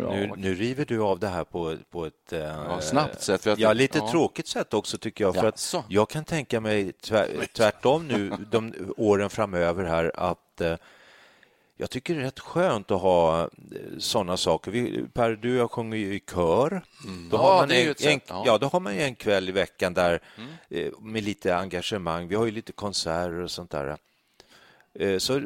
ja, 0.00 0.10
Nu, 0.10 0.32
nu 0.36 0.54
river 0.54 0.84
du 0.84 1.02
av 1.02 1.18
det 1.18 1.28
här 1.28 1.44
på, 1.44 1.76
på 1.90 2.06
ett 2.06 2.32
eh, 2.32 2.80
snabbt 2.80 3.22
sätt, 3.22 3.42
för 3.42 3.54
ja, 3.58 3.72
lite 3.72 3.98
ja. 3.98 4.10
tråkigt 4.10 4.46
sätt 4.46 4.74
också 4.74 4.98
tycker 4.98 5.24
jag. 5.24 5.34
För 5.34 5.46
att 5.46 5.74
jag 5.88 6.08
kan 6.08 6.24
tänka 6.24 6.60
mig 6.60 6.92
tvär, 6.92 7.28
tvärtom 7.56 8.08
nu 8.08 8.30
de 8.50 8.74
åren 8.96 9.30
framöver 9.30 9.84
här 9.84 10.12
att 10.14 10.60
eh, 10.60 10.74
jag 11.80 11.90
tycker 11.90 12.14
det 12.14 12.20
är 12.20 12.24
rätt 12.24 12.38
skönt 12.40 12.90
att 12.90 13.00
ha 13.00 13.48
sådana 13.98 14.36
saker. 14.36 14.70
Vi, 14.70 15.02
per, 15.12 15.30
du 15.30 15.52
och 15.54 15.58
jag 15.60 15.70
sjunger 15.70 15.96
ju 15.96 16.14
i 16.14 16.20
kör. 16.20 16.70
Då, 17.02 17.08
Mm. 17.08 17.28
Ja, 17.32 17.38
har 17.38 17.56
man 17.60 17.68
det 17.68 17.76
är 17.76 17.82
ju 17.82 17.88
en, 17.88 17.94
sätt, 17.94 18.06
en, 18.06 18.20
ja. 18.28 18.34
Mm. 18.34 18.46
ja, 18.46 18.58
då 18.58 18.66
har 18.66 18.80
man 18.80 18.94
ju 18.94 19.02
en 19.02 19.14
kväll 19.14 19.48
i 19.48 19.52
veckan 19.52 19.94
där 19.94 20.20
eh, 20.68 20.92
med 21.00 21.24
lite 21.24 21.56
engagemang. 21.56 22.28
Vi 22.28 22.34
har 22.34 22.44
ju 22.44 22.50
lite 22.50 22.72
konserter 22.72 23.40
och 23.40 23.50
sånt 23.50 23.70
där. 23.70 23.96
Eh, 24.94 25.18
Så 25.18 25.36
eh, 25.36 25.40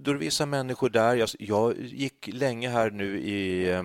då 0.00 0.10
är 0.10 0.14
det 0.14 0.20
vissa 0.20 0.46
människor 0.46 0.88
där. 0.90 1.14
Jag, 1.14 1.28
jag 1.38 1.74
gick 1.80 2.28
länge 2.32 2.68
här 2.68 2.90
nu 2.90 3.20
i, 3.20 3.70
eh, 3.72 3.82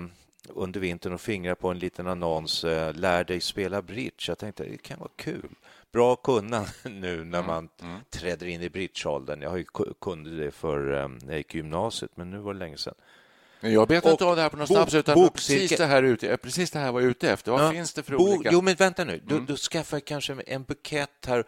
under 0.49 0.79
vintern 0.79 1.13
och 1.13 1.21
fingrade 1.21 1.55
på 1.55 1.69
en 1.69 1.79
liten 1.79 2.07
annons. 2.07 2.63
eh, 2.63 2.93
Lär 2.93 3.23
dig 3.23 3.41
spela 3.41 3.81
bridge. 3.81 4.25
Jag 4.27 4.37
tänkte 4.37 4.63
det 4.63 4.77
kan 4.81 4.99
vara 4.99 5.09
kul. 5.15 5.49
Bra 5.91 6.13
att 6.13 6.23
kunna 6.23 6.65
nu 6.83 7.13
Mm. 7.13 7.29
när 7.29 7.43
man 7.43 7.69
träder 8.09 8.47
in 8.47 8.61
i 8.61 8.69
bridgeåldern. 8.69 9.41
Jag 9.41 9.49
har 9.49 9.57
ju 9.57 9.63
ku- 9.63 9.93
kunde 10.01 10.37
det 10.45 10.51
för 10.51 10.93
eh, 11.01 11.07
när 11.07 11.27
jag 11.27 11.37
gick 11.37 11.55
gymnasiet, 11.55 12.11
men 12.15 12.29
nu 12.31 12.37
var 12.37 12.53
det 12.53 12.59
länge 12.59 12.77
sedan. 12.77 12.93
Jag 13.63 13.87
vet 13.87 14.05
inte 14.05 14.25
av 14.25 14.35
det 14.35 14.41
här 14.41 14.49
på 14.49 14.57
något 14.57 14.67
snabbs, 14.67 14.93
utan 14.93 15.29
precis 15.29 15.77
det 15.77 15.85
här 15.85 16.03
ute, 16.03 16.37
precis 16.37 16.71
det 16.71 16.79
här 16.79 16.91
var 16.91 17.01
jag 17.01 17.09
ute 17.09 17.31
efter. 17.31 17.51
Vad 17.51 17.61
Ja, 17.65 17.71
finns 17.71 17.93
det 17.93 18.03
för 18.03 18.17
bo- 18.17 18.33
olika... 18.33 18.49
Jo, 18.53 18.61
men 18.61 18.75
vänta 18.75 19.03
nu. 19.03 19.21
Då, 19.25 19.39
då 19.39 19.55
skaffar 19.55 19.97
jag 19.97 20.05
kanske 20.05 20.33
en 20.47 20.63
bukett 20.63 21.25
här. 21.27 21.43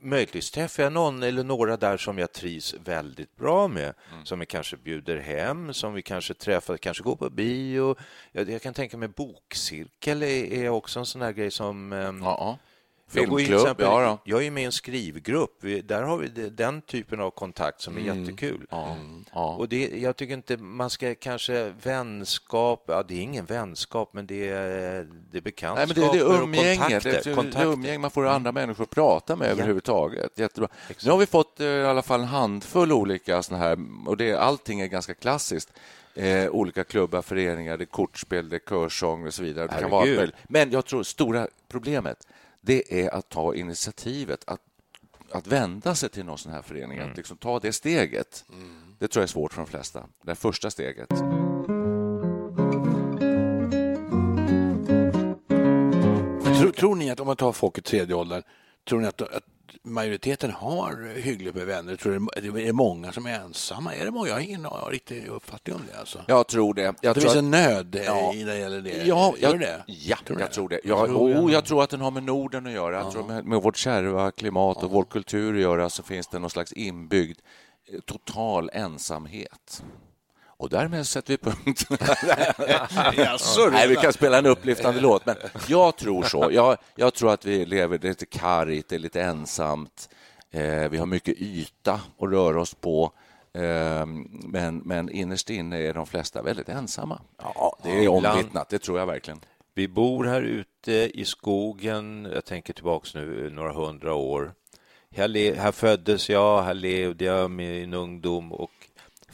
Möjligtvis 0.00 0.50
träffar 0.50 0.82
jag 0.82 0.92
någon 0.92 1.22
eller 1.22 1.44
några 1.44 1.76
där 1.76 1.96
som 1.96 2.18
jag 2.18 2.32
trivs 2.32 2.74
väldigt 2.84 3.36
bra 3.36 3.68
med, 3.68 3.94
som 4.24 4.38
vi 4.38 4.46
kanske 4.46 4.76
bjuder 4.76 5.16
hem, 5.16 5.72
som 5.74 5.94
vi 5.94 6.02
kanske 6.02 6.34
träffar, 6.34 6.76
kanske 6.76 7.02
går 7.02 7.16
på 7.16 7.30
bio. 7.30 7.96
Jag, 8.32 8.50
jag 8.50 8.62
kan 8.62 8.74
tänka 8.74 8.96
mig 8.96 9.08
bokcirkel 9.08 10.22
är, 10.22 10.52
är 10.52 10.68
också 10.68 10.98
en 10.98 11.06
sån 11.06 11.22
här 11.22 11.32
grej 11.32 11.50
som... 11.50 11.92
ehm, 11.92 12.22
Ja, 12.22 12.58
jag 13.14 13.24
Filmklubb, 13.24 13.60
exempel- 13.60 13.86
ja. 13.86 14.18
Jag 14.24 14.44
är 14.46 14.50
med 14.50 14.62
i 14.62 14.66
en 14.66 14.72
skrivgrupp. 14.72 15.62
Där 15.84 16.02
har 16.02 16.16
vi 16.18 16.28
den 16.50 16.82
typen 16.82 17.20
av 17.20 17.30
kontakt 17.30 17.80
som 17.80 17.96
är 17.96 18.00
jättekul. 18.00 18.66
Ja, 18.70 18.96
ja. 19.32 19.54
Och 19.54 19.68
det, 19.68 19.88
jag 19.88 20.16
tycker 20.16 20.34
inte 20.34 20.56
man 20.56 20.90
ska 20.90 21.14
kanske 21.14 21.72
vänskap, 21.82 22.84
ja 22.86 23.02
det 23.02 23.14
är 23.14 23.20
ingen 23.20 23.44
vänskap 23.44 24.10
men 24.12 24.26
det 24.26 24.48
är, 24.48 25.06
det 25.32 25.38
är 25.38 25.42
bekantskaper 25.42 25.86
Nej, 26.00 26.10
men 26.12 26.18
det 26.18 26.24
är 26.24 26.28
det 26.28 26.34
och 26.38 26.42
umgänge. 26.42 26.76
kontakter. 26.76 27.34
Det 27.52 27.58
det 27.58 27.64
umgänge 27.64 27.98
man 27.98 28.10
får 28.10 28.26
andra 28.26 28.52
människor 28.52 28.84
att 28.84 28.90
prata 28.90 29.36
med 29.36 29.48
Ja. 29.48 29.52
överhuvudtaget. 29.52 30.38
Jättebra. 30.38 30.68
Nu 31.04 31.10
har 31.10 31.18
vi 31.18 31.26
fått 31.26 31.60
eh, 31.60 31.66
i 31.66 31.84
alla 31.84 32.02
fall 32.02 32.20
en 32.20 32.26
handfull 32.26 32.92
olika 32.92 33.42
såna 33.42 33.58
här, 33.58 33.78
och 34.06 34.16
det, 34.16 34.34
allting 34.34 34.80
är 34.80 34.86
ganska 34.86 35.14
klassiskt. 35.14 35.72
Eh, 36.16 36.48
olika 36.50 36.84
klubbar, 36.84 37.22
föreningar, 37.22 37.76
det 37.78 37.84
är 37.84 37.86
kortspel, 37.86 38.48
det 38.48 38.56
är 38.56 38.60
körsång 38.68 39.26
och 39.26 39.34
så 39.34 39.42
vidare. 39.42 39.66
Det 39.66 39.80
kan 39.80 39.90
vara. 39.90 40.26
Men 40.44 40.70
jag 40.70 40.84
tror 40.84 41.02
stora 41.02 41.48
problemet 41.68 42.26
det 42.64 43.04
är 43.04 43.14
att 43.14 43.28
ta 43.28 43.54
initiativet, 43.54 44.44
att, 44.46 44.60
att 45.30 45.46
vända 45.46 45.94
sig 45.94 46.08
till 46.08 46.24
någon 46.24 46.38
sån 46.38 46.52
här 46.52 46.62
förening, 46.62 46.98
Mm. 46.98 47.10
att 47.10 47.16
liksom 47.16 47.36
ta 47.36 47.58
det 47.60 47.72
steget. 47.72 48.44
Det 48.98 49.08
tror 49.08 49.20
jag 49.20 49.26
är 49.28 49.32
svårt 49.32 49.52
för 49.52 49.60
de 49.62 49.66
flesta, 49.70 50.06
det 50.22 50.34
första 50.34 50.70
steget. 50.70 51.08
Tror, 56.58 56.72
tror 56.72 56.94
ni 56.94 57.10
att 57.10 57.20
om 57.20 57.26
man 57.26 57.36
tar 57.36 57.52
folk 57.52 57.78
i 57.78 57.82
tredje 57.82 58.14
åldern, 58.14 58.42
tror 58.88 59.00
ni 59.00 59.06
att, 59.06 59.22
att 59.22 59.44
majoriteten 59.82 60.50
har 60.50 61.14
hyggligt 61.20 61.54
med 61.56 61.66
vänner? 61.66 61.96
Tror 61.96 62.18
ni 62.42 62.50
det 62.50 62.68
är 62.68 62.72
många 62.72 63.12
som 63.12 63.26
är 63.26 63.40
ensamma? 63.40 63.94
Är 63.94 64.04
det 64.04 64.10
många? 64.10 64.28
Jag 64.28 64.34
har 64.34 64.40
ingen 64.40 64.66
riktig 64.90 65.26
uppfattning 65.26 65.76
om 65.76 65.82
det. 65.92 65.98
Alltså. 65.98 66.24
Jag 66.28 66.48
tror 66.48 66.74
det. 66.74 66.82
Jag 66.82 66.94
det 67.00 67.12
tror 67.12 67.14
finns 67.20 67.32
att- 67.32 67.36
en 67.38 67.50
nöd 67.50 68.00
Ja. 68.06 68.34
i 68.34 68.42
det 68.44 68.58
gäller 68.58 68.80
det. 68.80 69.02
Ja, 69.06 69.34
jag, 69.40 69.60
det? 69.60 69.84
Ja, 69.86 70.16
Tror 70.26 70.40
jag 70.40 70.48
det? 70.50 70.54
tror 70.54 70.68
det. 70.68 70.80
Jag, 70.84 70.98
Jag 70.98 71.06
tror 71.08 71.34
oh, 71.46 71.52
jag 71.52 71.64
tror 71.64 71.82
att 71.82 71.90
den 71.90 72.00
har 72.00 72.10
med 72.10 72.22
Norden 72.22 72.66
att 72.66 72.72
göra. 72.72 72.96
Jag 72.96 73.12
tror 73.12 73.24
med, 73.26 73.44
med 73.44 73.62
vårt 73.62 73.76
kärva 73.76 74.30
klimat 74.30 74.82
och 74.82 74.90
vår 74.90 75.04
kultur 75.04 75.54
att 75.54 75.60
göra 75.60 75.90
så 75.90 76.02
finns 76.02 76.28
det 76.28 76.38
någon 76.38 76.50
slags 76.50 76.72
inbyggd 76.72 77.38
eh, 77.92 78.00
total 78.00 78.70
ensamhet. 78.72 79.82
Och 80.56 80.68
därmed 80.68 81.06
sätter 81.06 81.32
vi 81.32 81.38
punkt. 81.38 81.86
Nej, 83.72 83.88
vi 83.88 83.96
kan 83.96 84.12
spela 84.12 84.38
en 84.38 84.46
upplyftande 84.46 85.00
låt, 85.00 85.26
men 85.26 85.36
jag 85.68 85.96
tror 85.96 86.22
så. 86.22 86.48
Jag, 86.52 86.76
jag 86.94 87.14
tror 87.14 87.32
att 87.32 87.44
vi 87.44 87.66
lever 87.66 87.98
det 87.98 88.06
är 88.06 88.10
lite 88.10 88.26
kargt, 88.26 88.88
det 88.88 88.94
är 88.94 88.98
lite 88.98 89.22
ensamt. 89.22 90.08
Eh, 90.50 90.88
vi 90.88 90.98
har 90.98 91.06
mycket 91.06 91.34
yta 91.38 91.92
att 91.92 92.30
röra 92.30 92.60
oss 92.60 92.74
på. 92.74 93.12
Eh, 93.54 94.06
men, 94.28 94.76
men 94.78 95.10
innerst 95.10 95.50
inne 95.50 95.78
är 95.78 95.94
de 95.94 96.06
flesta 96.06 96.42
väldigt 96.42 96.68
ensamma. 96.68 97.20
Ja, 97.42 97.78
det 97.82 98.04
är 98.04 98.08
omvittnat, 98.08 98.68
det 98.68 98.78
tror 98.78 98.98
jag 98.98 99.06
verkligen. 99.06 99.40
Vi 99.74 99.88
bor 99.88 100.24
här 100.24 100.42
ute 100.42 100.92
i 100.92 101.24
skogen, 101.24 102.28
jag 102.34 102.44
tänker 102.44 102.72
tillbaks 102.72 103.14
nu 103.14 103.50
några 103.50 103.72
hundra 103.72 104.14
år. 104.14 104.54
Här, 105.16 105.54
här 105.54 105.72
föddes 105.72 106.30
jag, 106.30 106.62
här 106.62 106.74
levde 106.74 107.24
jag 107.24 107.50
min 107.50 107.94
ungdom 107.94 108.52
och 108.52 108.70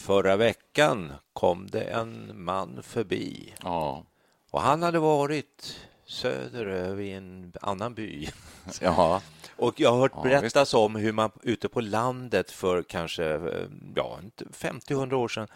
förra 0.01 0.37
veckan 0.37 1.13
kom 1.33 1.67
det 1.67 1.83
en 1.83 2.43
man 2.45 2.83
förbi 2.83 3.55
Ja. 3.63 4.05
och 4.51 4.61
han 4.61 4.83
hade 4.83 4.99
varit 4.99 5.81
söderöver 6.07 7.03
i 7.03 7.13
en 7.13 7.53
annan 7.63 7.95
by. 7.95 8.29
Ja. 8.81 9.23
Och 9.57 9.81
jag 9.81 9.91
har 9.93 9.99
hört 9.99 10.13
Ja, 10.15 10.23
berättas 10.23 10.75
om 10.75 10.97
hur 10.97 11.13
man 11.13 11.31
ute 11.43 11.69
på 11.69 11.81
landet 11.81 12.51
för 12.51 12.83
kanske 12.83 13.25
eh, 13.25 13.67
ja, 13.97 14.19
inte 14.23 14.45
50-100 14.45 15.13
år 15.13 15.29
sedan 15.29 15.49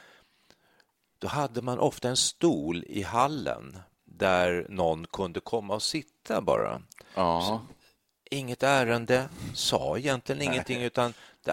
då 1.18 1.28
hade 1.28 1.62
man 1.62 1.78
ofta 1.78 2.08
en 2.08 2.16
stol 2.16 2.84
i 2.86 3.02
hallen 3.02 3.78
där 4.04 4.66
någon 4.68 5.06
kunde 5.06 5.40
komma 5.40 5.74
och 5.74 5.82
sitta 5.82 6.40
bara. 6.40 6.82
Ja. 7.14 7.62
Inget 8.30 8.62
ärende, 8.62 9.28
sa 9.54 9.98
egentligen 9.98 10.42
ingenting 10.42 10.82
utan 10.82 11.14
det, 11.44 11.52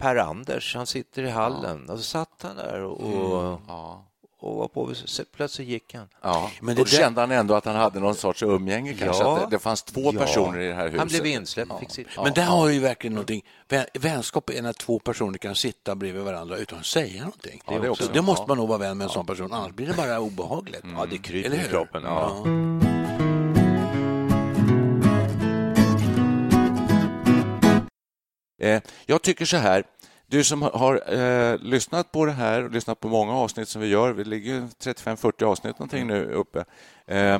Per-Anders, 0.00 0.74
han 0.74 0.86
sitter 0.86 1.22
i 1.22 1.30
hallen. 1.30 1.90
Och 1.90 1.98
så 1.98 2.04
satt 2.04 2.42
han 2.42 2.56
där 2.56 2.80
och, 2.82 3.00
och, 3.00 3.60
Ja. 3.68 4.04
och 4.40 4.56
var 4.56 4.68
på 4.68 4.94
så 4.94 5.22
Plötsligt 5.36 5.68
gick 5.68 5.94
han. 5.94 6.08
Ja, 6.22 6.50
Men 6.60 6.74
det 6.74 6.80
då 6.80 6.84
där- 6.84 6.90
kände 6.90 7.20
han 7.20 7.30
ändå 7.30 7.54
att 7.54 7.64
han 7.64 7.76
hade 7.76 8.00
någon 8.00 8.14
sorts 8.14 8.42
umgänge 8.42 8.94
kanske. 8.94 9.22
Ja. 9.22 9.36
Att 9.38 9.50
det, 9.50 9.56
det 9.56 9.60
fanns 9.62 9.82
två 9.82 10.00
Ja. 10.14 10.20
personer 10.20 10.58
i 10.58 10.66
det 10.66 10.74
här 10.74 10.84
huset. 10.84 10.98
Han 10.98 11.08
blev 11.08 11.26
insläppt. 11.26 11.72
Men 12.16 12.32
där 12.32 12.44
har 12.44 12.68
ju 12.68 12.80
verkligen 12.80 13.14
någonting. 13.14 13.42
Vän, 13.68 13.84
vänskap 13.94 14.50
är 14.50 14.62
när 14.62 14.72
två 14.72 14.98
personer 14.98 15.38
kan 15.38 15.54
sitta 15.54 15.94
bredvid 15.94 16.22
varandra 16.22 16.56
utan 16.56 16.78
att 16.78 16.86
säga 16.86 17.22
någonting. 17.24 17.62
Ja, 17.66 17.78
det 17.78 17.88
också. 17.90 18.04
Så 18.04 18.12
det 18.12 18.22
måste 18.22 18.44
man 18.48 18.56
nog 18.56 18.68
vara 18.68 18.78
vän 18.78 18.98
med 18.98 19.04
en 19.04 19.10
sån 19.10 19.26
person, 19.26 19.52
annars 19.52 19.72
blir 19.72 19.86
det 19.86 19.94
bara 19.94 20.20
obehagligt. 20.20 20.84
Ja, 20.96 21.06
det 21.10 21.18
kryper 21.18 21.46
Eller 21.48 21.56
i 21.58 21.60
hur? 21.60 21.68
kroppen. 21.68 22.89
Jag 29.06 29.22
tycker 29.22 29.44
så 29.44 29.56
här. 29.56 29.84
Du 30.26 30.44
som 30.44 30.62
har- 30.62 31.14
eh, 31.14 31.58
lyssnat 31.58 32.12
på 32.12 32.24
det 32.26 32.32
här 32.32 32.64
och 32.64 32.70
lyssnat 32.70 33.00
på 33.00 33.08
många 33.08 33.32
avsnitt 33.32 33.68
som 33.68 33.80
vi 33.82 33.88
gör, 33.88 34.12
vi 34.12 34.24
ligger 34.24 34.68
35-40 34.78 35.44
avsnitt 35.44 35.78
någonting 35.78 36.06
nu 36.06 36.24
uppe. 36.32 36.64
Eh, 37.06 37.38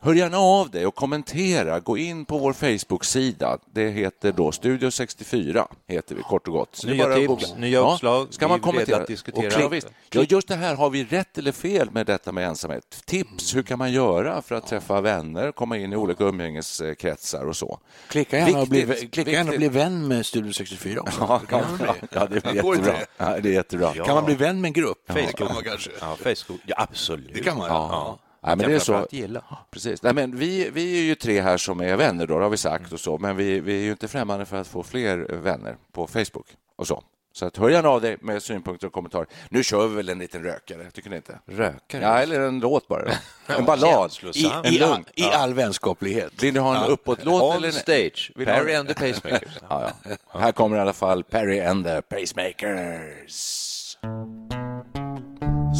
Hör 0.00 0.14
gärna 0.14 0.38
av 0.38 0.70
dig 0.70 0.86
och 0.86 0.94
kommentera. 0.94 1.80
Gå 1.80 1.98
in 1.98 2.24
på 2.24 2.38
vår 2.38 2.52
Facebook-sida. 2.52 3.58
Det 3.72 3.88
heter 3.90 4.32
då 4.32 4.52
Studio 4.52 4.90
64, 4.90 5.68
heter 5.86 6.14
vi 6.14 6.22
kort 6.22 6.46
och 6.48 6.52
gott. 6.54 6.68
Så 6.76 6.86
Nya 6.86 7.14
tips, 7.14 7.54
nya 7.58 7.78
uppslag. 7.92 8.26
Ska 8.34 8.46
Vi 8.46 8.50
man 8.50 8.60
kommentera? 8.60 9.00
att 9.02 9.06
diskutera 9.06 9.66
Och 9.66 9.72
klick-. 9.72 9.84
Ja, 10.10 10.22
just 10.28 10.48
det 10.48 10.54
här, 10.54 10.74
har 10.74 10.90
vi 10.90 11.04
rätt 11.04 11.38
eller 11.38 11.52
fel 11.52 11.90
med 11.90 12.06
detta 12.06 12.32
med 12.32 12.48
ensamhet? 12.48 13.02
Tips, 13.04 13.56
hur 13.56 13.62
kan 13.62 13.78
man 13.78 13.92
göra 13.92 14.42
för 14.42 14.54
att 14.54 14.66
träffa 14.66 15.00
vänner, 15.00 15.52
komma 15.52 15.76
in 15.78 15.92
i 15.92 15.96
olika 15.96 16.24
umgängeskretsar 16.24 17.44
och 17.48 17.56
så? 17.56 17.78
Klicka 18.08 18.38
gärna 18.38 18.60
och 18.60 18.68
bli, 18.68 19.08
klicka 19.12 19.30
gärna 19.30 19.50
och 19.50 19.56
bli 19.56 19.68
vän 19.68 20.08
med 20.08 20.26
Studio 20.26 20.52
64 20.52 21.00
också. 21.00 21.20
Ja, 21.28 21.40
Det 21.40 21.46
kan 21.46 21.60
man 21.60 21.76
bli. 21.76 21.86
ja, 22.10 22.26
det 22.26 22.46
är 22.46 22.54
jättebra. 22.54 22.94
Ja, 23.18 23.40
det 23.40 23.48
är 23.48 23.52
jättebra. 23.52 23.92
Kan 23.94 24.14
man 24.14 24.24
bli 24.24 24.34
vän 24.34 24.60
med 24.60 24.68
en 24.68 24.72
grupp? 24.72 24.98
Facebook. 25.06 25.26
Det 25.26 25.32
kan 25.32 25.54
man 25.54 25.64
kanske. 25.64 25.90
Ja, 26.00 26.16
Facebook. 26.16 26.60
Ja, 26.66 26.74
absolut. 26.78 27.30
Det 27.34 27.40
kan 27.40 27.58
man. 27.58 27.66
Ja. 27.68 28.18
Nej, 28.46 28.56
men 28.56 28.68
det 28.68 28.74
är 28.74 28.78
så. 28.78 29.06
gilla. 29.10 29.44
Precis. 29.70 30.02
Nej, 30.02 30.14
men 30.14 30.36
vi, 30.36 30.70
vi 30.70 30.98
är 30.98 31.02
ju 31.02 31.14
tre 31.14 31.40
här 31.40 31.56
som 31.56 31.80
är 31.80 31.96
vänner, 31.96 32.26
då, 32.26 32.38
det 32.38 32.42
har 32.44 32.50
vi 32.50 32.56
sagt. 32.56 32.92
och 32.92 33.00
så. 33.00 33.18
Men 33.18 33.36
vi, 33.36 33.60
vi 33.60 33.78
är 33.78 33.82
ju 33.84 33.90
inte 33.90 34.08
främmande 34.08 34.44
för 34.46 34.56
att 34.56 34.66
få 34.68 34.82
fler 34.82 35.16
vänner 35.18 35.76
på 35.92 36.06
Facebook. 36.06 36.46
och 36.76 36.86
så. 36.86 37.02
Så 37.32 37.46
att 37.46 37.56
hör 37.56 37.68
gärna 37.70 37.88
av 37.88 38.00
dig 38.00 38.16
med 38.20 38.42
synpunkter 38.42 38.86
och 38.86 38.92
kommentarer. 38.92 39.26
Nu 39.48 39.62
kör 39.64 39.86
vi 39.88 39.96
väl 39.96 40.08
en 40.08 40.18
liten 40.18 40.42
rökare, 40.42 40.90
tycker 40.90 41.10
ni 41.10 41.16
inte? 41.16 41.38
Rökare? 41.46 42.02
Ja, 42.02 42.18
eller 42.18 42.40
en 42.40 42.60
låt 42.60 42.88
bara. 42.88 43.12
En 43.46 43.64
ballad. 43.64 44.12
I, 44.34 44.46
En 44.64 44.72
i, 44.74 44.82
all, 44.82 44.90
lugn. 44.90 45.04
I 45.14 45.24
all 45.24 45.54
vänskaplighet. 45.54 46.42
Vill 46.42 46.54
ni 46.54 46.60
ha 46.60 46.84
en 46.84 46.90
uppåtlåt? 46.90 47.42
On 47.42 47.56
eller? 47.56 47.70
stage, 47.70 48.32
Vill 48.36 48.46
ni 48.46 48.52
ha- 48.52 48.58
Perry 48.60 48.74
and 48.74 48.88
the 48.88 48.94
Pacemakers. 48.94 49.58
Ja, 49.68 49.90
ja. 50.04 50.38
Här 50.40 50.52
kommer 50.52 50.76
i 50.76 50.80
alla 50.80 50.92
fall 50.92 51.24
Perry 51.24 51.60
and 51.60 51.84
the 51.84 52.02
Pacemakers. 52.02 53.96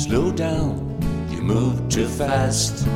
Slow 0.07 0.35
down, 0.37 0.96
move 1.47 1.89
too 1.89 2.09
fast. 2.09 2.87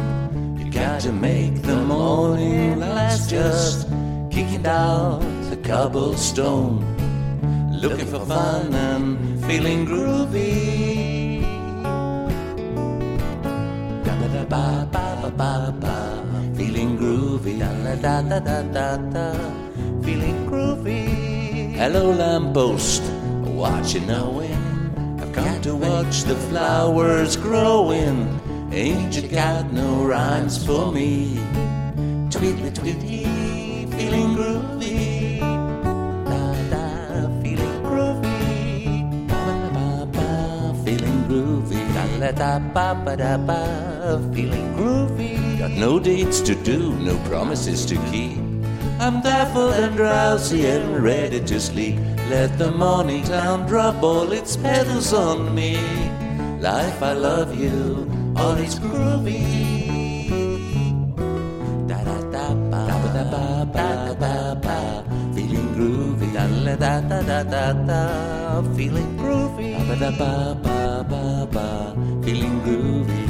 You 0.59 0.71
got 0.71 1.01
to 1.03 1.13
make 1.13 1.63
the 1.63 1.77
morning 1.77 2.81
last. 2.81 3.31
Just 3.31 3.89
kicking 4.31 4.63
down 4.63 5.23
the 5.51 5.57
cobblestone, 5.57 6.83
looking 7.71 8.07
for 8.07 8.21
fun 8.27 8.75
and 8.75 9.45
feeling 9.47 9.87
groovy. 9.87 11.43
Da 14.05 14.15
da 14.35 14.45
ba 14.45 14.89
ba 14.91 15.31
ba 15.39 15.73
ba 15.83 15.97
feeling 16.57 16.99
groovy. 16.99 17.59
Da 17.61 17.71
da 17.95 18.23
da 18.23 18.39
da 18.41 18.63
da 18.77 18.97
da, 19.15 19.27
feeling 20.03 20.47
groovy. 20.51 21.07
Hello, 21.79 22.11
lamppost, 22.11 23.03
what 23.55 23.95
you 23.95 24.01
knowing? 24.01 24.70
Come 25.33 25.63
to 25.63 25.77
watch 25.77 26.25
the 26.25 26.35
flowers 26.35 27.37
growing. 27.37 28.41
Ain't 28.73 29.15
you 29.17 29.29
got 29.29 29.73
no 29.73 30.05
rhymes 30.05 30.65
for 30.65 30.91
me? 30.93 31.37
Tweetly 32.31 32.75
tweety, 32.75 33.25
feeling 33.87 34.35
groovy. 34.35 35.41
Da 36.25 36.55
da, 36.71 37.43
feeling 37.43 37.83
groovy. 37.83 39.29
Ba 39.29 39.71
ba 39.75 40.07
ba, 40.07 40.75
feeling 40.85 41.25
groovy. 41.29 41.81
Da 42.19 42.33
da 42.33 42.59
ba 42.59 42.95
ba 43.05 43.17
da 43.17 43.37
ba, 43.37 44.21
feeling 44.35 44.75
groovy. 44.75 45.59
Got 45.59 45.71
no 45.73 46.01
dates 46.01 46.41
to 46.41 46.55
do, 46.55 46.95
no 46.99 47.17
promises 47.29 47.85
to 47.87 47.97
keep. 48.11 48.39
I'm 48.99 49.23
baffled 49.23 49.75
and 49.75 49.97
drowsy 49.97 50.67
and 50.67 51.03
ready 51.03 51.41
to 51.41 51.61
sleep. 51.61 51.99
Let 52.31 52.59
the 52.59 52.71
morning 52.71 53.25
town 53.25 53.67
drop 53.67 54.05
all 54.05 54.31
its 54.31 54.57
petals 54.57 55.13
on 55.13 55.53
me. 55.53 55.75
Life, 56.61 57.03
I 57.03 57.13
love 57.13 57.59
you, 57.59 58.07
all 58.37 58.55
is 58.55 58.79
groovy. 58.79 59.43
Da 61.89 61.99
da 62.05 62.19
da 62.31 62.55
ba 62.71 62.87
da 63.17 63.25
ba 63.35 63.47
ba 63.75 64.15
ba 64.23 64.35
ba, 64.63 64.79
feeling 65.35 65.75
groovy. 65.75 66.33
Da 66.33 66.47
da 66.47 67.01
da 67.01 67.01
da 67.11 67.21
da 67.23 67.43
da 67.43 67.73
da, 67.91 68.63
feeling 68.77 69.13
groovy. 69.19 69.75
Da 69.89 69.97
da 69.99 70.11
ba 70.21 70.55
ba 70.63 71.03
ba 71.11 71.25
ba, 71.51 71.67
feeling 72.23 72.61
groovy. 72.63 73.30